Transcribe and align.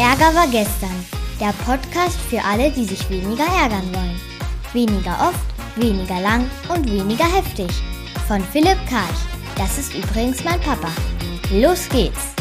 Ärger 0.00 0.34
war 0.34 0.46
gestern. 0.46 1.04
Der 1.38 1.52
Podcast 1.66 2.18
für 2.30 2.42
alle, 2.42 2.70
die 2.70 2.86
sich 2.86 3.10
weniger 3.10 3.44
ärgern 3.44 3.86
wollen. 3.92 4.18
Weniger 4.72 5.12
oft, 5.28 5.44
weniger 5.76 6.18
lang 6.22 6.50
und 6.74 6.90
weniger 6.90 7.26
heftig. 7.26 7.68
Von 8.26 8.40
Philipp 8.40 8.78
Karch. 8.88 9.20
Das 9.58 9.76
ist 9.76 9.94
übrigens 9.94 10.42
mein 10.42 10.58
Papa. 10.60 10.88
Los 11.52 11.86
geht's! 11.90 12.32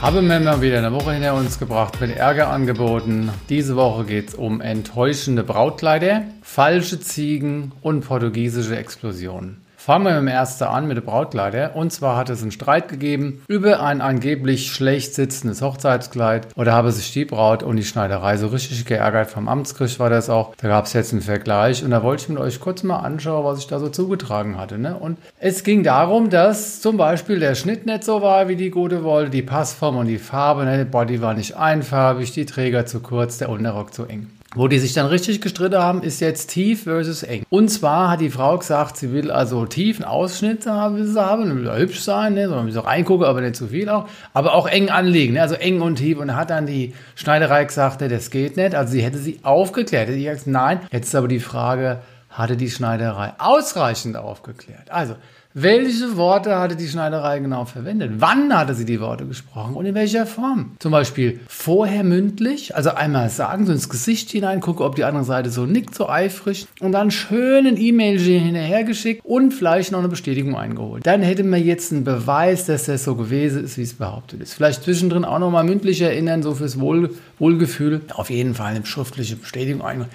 Haben 0.00 0.30
wir 0.30 0.40
mal 0.40 0.62
wieder 0.62 0.78
eine 0.78 0.94
Woche 0.94 1.12
hinter 1.12 1.34
uns 1.34 1.58
gebracht 1.58 2.00
mit 2.00 2.16
Ärgerangeboten. 2.16 3.30
Diese 3.50 3.76
Woche 3.76 4.06
geht 4.06 4.30
es 4.30 4.34
um 4.34 4.62
enttäuschende 4.62 5.44
Brautkleider, 5.44 6.22
falsche 6.40 7.00
Ziegen 7.00 7.72
und 7.82 8.00
portugiesische 8.00 8.78
Explosionen. 8.78 9.61
Fangen 9.84 10.04
wir 10.04 10.12
mit 10.12 10.20
dem 10.20 10.28
ersten 10.28 10.62
an, 10.62 10.86
mit 10.86 10.96
der 10.96 11.02
Brautkleider. 11.02 11.74
Und 11.74 11.92
zwar 11.92 12.16
hat 12.16 12.30
es 12.30 12.40
einen 12.40 12.52
Streit 12.52 12.86
gegeben 12.86 13.42
über 13.48 13.82
ein 13.82 14.00
angeblich 14.00 14.70
schlecht 14.70 15.12
sitzendes 15.12 15.60
Hochzeitskleid. 15.60 16.46
Oder 16.54 16.72
habe 16.72 16.92
sich 16.92 17.12
die 17.12 17.24
Braut 17.24 17.64
und 17.64 17.74
die 17.74 17.82
Schneiderei 17.82 18.36
so 18.36 18.46
richtig 18.46 18.84
geärgert. 18.84 19.28
Vom 19.28 19.48
Amtsgericht 19.48 19.98
war 19.98 20.08
das 20.08 20.30
auch. 20.30 20.54
Da 20.58 20.68
gab 20.68 20.84
es 20.84 20.92
jetzt 20.92 21.12
einen 21.12 21.20
Vergleich. 21.20 21.82
Und 21.82 21.90
da 21.90 22.04
wollte 22.04 22.22
ich 22.22 22.28
mit 22.28 22.38
euch 22.38 22.60
kurz 22.60 22.84
mal 22.84 23.00
anschauen, 23.00 23.44
was 23.44 23.58
ich 23.58 23.66
da 23.66 23.80
so 23.80 23.88
zugetragen 23.88 24.56
hatte. 24.56 24.78
Ne? 24.78 24.96
Und 24.96 25.18
es 25.40 25.64
ging 25.64 25.82
darum, 25.82 26.30
dass 26.30 26.80
zum 26.80 26.96
Beispiel 26.96 27.40
der 27.40 27.56
Schnitt 27.56 27.84
nicht 27.84 28.04
so 28.04 28.22
war, 28.22 28.46
wie 28.46 28.54
die 28.54 28.70
gute 28.70 29.02
wollte. 29.02 29.32
Die 29.32 29.42
Passform 29.42 29.96
und 29.96 30.06
die 30.06 30.18
Farbe. 30.18 30.64
Ne? 30.64 30.76
Der 30.76 30.84
Body 30.84 31.20
war 31.20 31.34
nicht 31.34 31.56
einfarbig, 31.56 32.30
die 32.30 32.46
Träger 32.46 32.86
zu 32.86 33.00
kurz, 33.00 33.38
der 33.38 33.48
Unterrock 33.48 33.92
zu 33.92 34.04
eng. 34.04 34.28
Wo 34.54 34.68
die 34.68 34.78
sich 34.78 34.92
dann 34.92 35.06
richtig 35.06 35.40
gestritten 35.40 35.78
haben, 35.78 36.02
ist 36.02 36.20
jetzt 36.20 36.48
tief 36.50 36.82
versus 36.82 37.22
eng. 37.22 37.44
Und 37.48 37.68
zwar 37.68 38.10
hat 38.10 38.20
die 38.20 38.28
Frau 38.28 38.58
gesagt, 38.58 38.98
sie 38.98 39.10
will 39.10 39.30
also 39.30 39.64
tiefen 39.64 40.04
Ausschnitt 40.04 40.66
haben, 40.66 40.96
will 40.96 41.06
sie 41.06 41.24
haben, 41.24 41.56
will 41.56 41.74
hübsch 41.74 42.00
sein, 42.00 42.34
ne, 42.34 42.48
sondern 42.48 42.66
will 42.66 42.72
so 42.72 42.80
reingucken, 42.80 43.26
aber 43.26 43.40
nicht 43.40 43.56
zu 43.56 43.68
viel 43.68 43.88
auch, 43.88 44.08
aber 44.34 44.52
auch 44.54 44.68
eng 44.68 44.90
anlegen, 44.90 45.34
ne, 45.34 45.40
also 45.40 45.54
eng 45.54 45.80
und 45.80 45.96
tief. 45.96 46.18
Und 46.18 46.36
hat 46.36 46.50
dann 46.50 46.66
die 46.66 46.92
Schneiderei 47.14 47.64
gesagt, 47.64 48.02
ne, 48.02 48.08
das 48.08 48.30
geht 48.30 48.58
nicht. 48.58 48.74
Also 48.74 48.92
sie 48.92 49.02
hätte 49.02 49.16
sie 49.16 49.40
aufgeklärt. 49.42 50.08
Hätte 50.08 50.18
gesagt, 50.18 50.46
nein. 50.46 50.80
Jetzt 50.90 51.08
ist 51.08 51.14
aber 51.14 51.28
die 51.28 51.40
Frage, 51.40 52.00
hatte 52.28 52.56
die 52.58 52.70
Schneiderei 52.70 53.32
ausreichend 53.38 54.16
aufgeklärt? 54.16 54.90
Also, 54.90 55.14
welche 55.54 56.16
Worte 56.16 56.58
hatte 56.58 56.76
die 56.76 56.88
Schneiderei 56.88 57.38
genau 57.38 57.66
verwendet? 57.66 58.12
Wann 58.16 58.56
hatte 58.56 58.74
sie 58.74 58.86
die 58.86 59.00
Worte 59.00 59.26
gesprochen 59.26 59.74
und 59.74 59.84
in 59.84 59.94
welcher 59.94 60.26
Form? 60.26 60.72
Zum 60.78 60.92
Beispiel 60.92 61.40
vorher 61.46 62.04
mündlich, 62.04 62.74
also 62.74 62.90
einmal 62.90 63.28
sagen, 63.28 63.66
so 63.66 63.72
ins 63.72 63.90
Gesicht 63.90 64.30
hinein, 64.30 64.60
gucke, 64.60 64.82
ob 64.82 64.96
die 64.96 65.04
andere 65.04 65.24
Seite 65.24 65.50
so 65.50 65.66
nickt, 65.66 65.94
so 65.94 66.08
eifrig 66.08 66.66
und 66.80 66.92
dann 66.92 67.10
schön 67.10 67.66
ein 67.66 67.76
E-Mail 67.76 68.18
hinterhergeschickt 68.18 69.22
und 69.24 69.52
vielleicht 69.52 69.92
noch 69.92 69.98
eine 69.98 70.08
Bestätigung 70.08 70.56
eingeholt. 70.56 71.06
Dann 71.06 71.20
hätte 71.22 71.44
man 71.44 71.62
jetzt 71.62 71.92
einen 71.92 72.04
Beweis, 72.04 72.66
dass 72.66 72.86
das 72.86 73.04
so 73.04 73.14
gewesen 73.14 73.64
ist, 73.64 73.76
wie 73.76 73.82
es 73.82 73.94
behauptet 73.94 74.40
ist. 74.40 74.54
Vielleicht 74.54 74.84
zwischendrin 74.84 75.24
auch 75.24 75.38
nochmal 75.38 75.64
mündlich 75.64 76.00
erinnern, 76.00 76.42
so 76.42 76.54
fürs 76.54 76.80
Wohl, 76.80 77.10
Wohlgefühl. 77.38 78.00
Auf 78.14 78.30
jeden 78.30 78.54
Fall 78.54 78.74
eine 78.74 78.86
schriftliche 78.86 79.36
Bestätigung 79.36 79.82
eingeholt. 79.82 80.10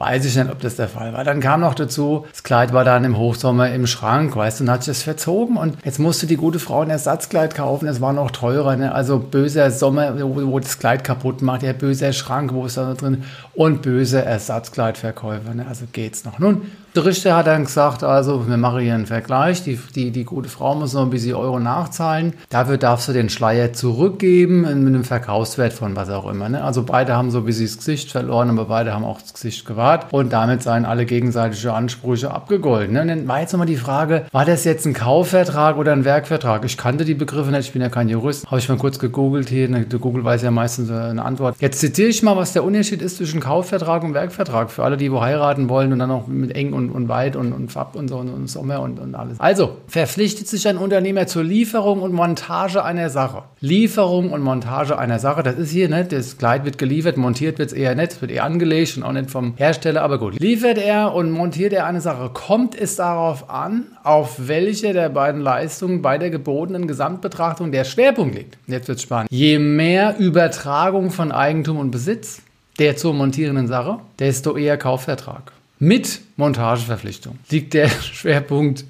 Weiß 0.00 0.24
ich 0.24 0.34
nicht, 0.34 0.50
ob 0.50 0.60
das 0.60 0.76
der 0.76 0.88
Fall 0.88 1.12
war. 1.12 1.24
Dann 1.24 1.40
kam 1.40 1.60
noch 1.60 1.74
dazu, 1.74 2.24
das 2.30 2.42
Kleid 2.42 2.72
war 2.72 2.84
dann 2.84 3.04
im 3.04 3.18
Hochsommer 3.18 3.70
im 3.70 3.86
Schrank, 3.86 4.34
weißt 4.34 4.58
du, 4.60 4.64
und 4.64 4.70
hat 4.70 4.82
sich 4.82 4.94
das 4.94 5.02
verzogen. 5.02 5.58
Und 5.58 5.76
jetzt 5.84 5.98
musste 5.98 6.26
die 6.26 6.38
gute 6.38 6.58
Frau 6.58 6.80
ein 6.80 6.88
Ersatzkleid 6.88 7.54
kaufen. 7.54 7.86
Es 7.86 8.00
war 8.00 8.14
noch 8.14 8.30
teurer, 8.30 8.76
ne? 8.76 8.94
Also 8.94 9.18
böser 9.18 9.70
Sommer, 9.70 10.18
wo, 10.18 10.52
wo, 10.52 10.58
das 10.58 10.78
Kleid 10.78 11.04
kaputt 11.04 11.42
macht, 11.42 11.60
der 11.60 11.74
böser 11.74 12.14
Schrank, 12.14 12.54
wo 12.54 12.64
ist 12.64 12.78
da 12.78 12.94
drin? 12.94 13.24
Und 13.52 13.82
böser 13.82 14.22
Ersatzkleidverkäufer, 14.22 15.52
ne? 15.52 15.66
Also 15.68 15.84
geht's 15.92 16.24
noch. 16.24 16.38
Nun, 16.38 16.62
der 16.94 17.04
Richter 17.04 17.36
hat 17.36 17.46
dann 17.46 17.64
gesagt, 17.64 18.02
also 18.02 18.48
wir 18.48 18.56
machen 18.56 18.80
hier 18.80 18.94
einen 18.94 19.06
Vergleich. 19.06 19.62
Die, 19.62 19.78
die, 19.94 20.10
die 20.10 20.24
gute 20.24 20.48
Frau 20.48 20.74
muss 20.74 20.92
noch 20.92 21.02
ein 21.02 21.10
bisschen 21.10 21.34
Euro 21.34 21.60
nachzahlen. 21.60 22.34
Dafür 22.48 22.78
darfst 22.78 23.08
du 23.08 23.12
den 23.12 23.30
Schleier 23.30 23.72
zurückgeben 23.72 24.62
mit 24.62 24.70
einem 24.70 25.04
Verkaufswert 25.04 25.72
von 25.72 25.94
was 25.94 26.10
auch 26.10 26.28
immer. 26.28 26.48
Ne? 26.48 26.64
Also 26.64 26.82
beide 26.82 27.16
haben 27.16 27.30
so 27.30 27.38
ein 27.38 27.44
bisschen 27.44 27.66
das 27.66 27.78
Gesicht 27.78 28.10
verloren, 28.10 28.50
aber 28.50 28.64
beide 28.64 28.92
haben 28.92 29.04
auch 29.04 29.20
das 29.20 29.34
Gesicht 29.34 29.66
gewahrt. 29.66 30.12
Und 30.12 30.32
damit 30.32 30.62
seien 30.62 30.84
alle 30.84 31.06
gegenseitige 31.06 31.72
Ansprüche 31.72 32.32
abgegolten. 32.32 32.94
Ne? 32.94 33.02
Und 33.02 33.08
dann 33.08 33.28
war 33.28 33.40
jetzt 33.40 33.52
nochmal 33.52 33.66
die 33.66 33.76
Frage, 33.76 34.26
war 34.32 34.44
das 34.44 34.64
jetzt 34.64 34.84
ein 34.86 34.94
Kaufvertrag 34.94 35.76
oder 35.76 35.92
ein 35.92 36.04
Werkvertrag? 36.04 36.64
Ich 36.64 36.76
kannte 36.76 37.04
die 37.04 37.14
Begriffe 37.14 37.50
nicht, 37.52 37.66
ich 37.66 37.72
bin 37.72 37.82
ja 37.82 37.88
kein 37.88 38.08
Jurist. 38.08 38.46
Habe 38.46 38.58
ich 38.58 38.68
mal 38.68 38.78
kurz 38.78 38.98
gegoogelt 38.98 39.48
hier. 39.48 39.68
Ne? 39.68 39.84
Google 39.84 40.24
weiß 40.24 40.42
ja 40.42 40.50
meistens 40.50 40.90
eine 40.90 41.24
Antwort. 41.24 41.56
Jetzt 41.60 41.78
zitiere 41.78 42.08
ich 42.08 42.22
mal, 42.22 42.36
was 42.36 42.52
der 42.52 42.64
Unterschied 42.64 43.00
ist 43.00 43.18
zwischen 43.18 43.38
Kaufvertrag 43.38 44.02
und 44.02 44.14
Werkvertrag. 44.14 44.70
Für 44.70 44.82
alle, 44.82 44.96
die 44.96 45.12
wo 45.12 45.20
heiraten 45.20 45.68
wollen 45.68 45.92
und 45.92 46.00
dann 46.00 46.10
auch 46.10 46.26
mit 46.26 46.56
eng 46.56 46.79
und, 46.80 46.90
und 46.90 47.08
weit 47.08 47.36
und, 47.36 47.52
und 47.52 47.70
Fab 47.70 47.94
und 47.94 48.08
so 48.08 48.16
und, 48.16 48.30
und 48.30 48.48
Sommer 48.48 48.80
und, 48.80 48.98
und 48.98 49.14
alles. 49.14 49.38
Also, 49.38 49.76
verpflichtet 49.86 50.48
sich 50.48 50.66
ein 50.66 50.78
Unternehmer 50.78 51.26
zur 51.26 51.44
Lieferung 51.44 52.02
und 52.02 52.12
Montage 52.12 52.82
einer 52.82 53.10
Sache. 53.10 53.42
Lieferung 53.60 54.32
und 54.32 54.42
Montage 54.42 54.98
einer 54.98 55.18
Sache, 55.18 55.42
das 55.42 55.56
ist 55.56 55.70
hier, 55.70 55.88
ne? 55.88 56.04
Das 56.04 56.38
Kleid 56.38 56.64
wird 56.64 56.78
geliefert, 56.78 57.16
montiert 57.16 57.58
wird 57.58 57.72
es 57.72 57.76
eher 57.76 57.94
nicht, 57.94 58.20
wird 58.20 58.30
eher 58.30 58.44
angelegt 58.44 58.96
und 58.96 59.02
auch 59.02 59.12
nicht 59.12 59.30
vom 59.30 59.54
Hersteller, 59.56 60.02
aber 60.02 60.18
gut. 60.18 60.40
Liefert 60.40 60.78
er 60.78 61.14
und 61.14 61.30
montiert 61.30 61.72
er 61.72 61.86
eine 61.86 62.00
Sache, 62.00 62.30
kommt 62.32 62.74
es 62.74 62.96
darauf 62.96 63.50
an, 63.50 63.86
auf 64.02 64.48
welche 64.48 64.92
der 64.92 65.10
beiden 65.10 65.40
Leistungen 65.40 66.02
bei 66.02 66.18
der 66.18 66.30
gebotenen 66.30 66.86
Gesamtbetrachtung 66.86 67.72
der 67.72 67.84
Schwerpunkt 67.84 68.34
liegt. 68.34 68.56
Jetzt 68.66 68.88
wird 68.88 69.00
spannend. 69.00 69.30
Je 69.30 69.58
mehr 69.58 70.18
Übertragung 70.18 71.10
von 71.10 71.32
Eigentum 71.32 71.78
und 71.78 71.90
Besitz 71.90 72.42
der 72.78 72.96
zur 72.96 73.12
montierenden 73.12 73.68
Sache, 73.68 73.98
desto 74.18 74.56
eher 74.56 74.78
Kaufvertrag 74.78 75.52
mit 75.80 76.20
Montageverpflichtung 76.36 77.38
liegt 77.50 77.72
der 77.74 77.88
Schwerpunkt, 78.12 78.84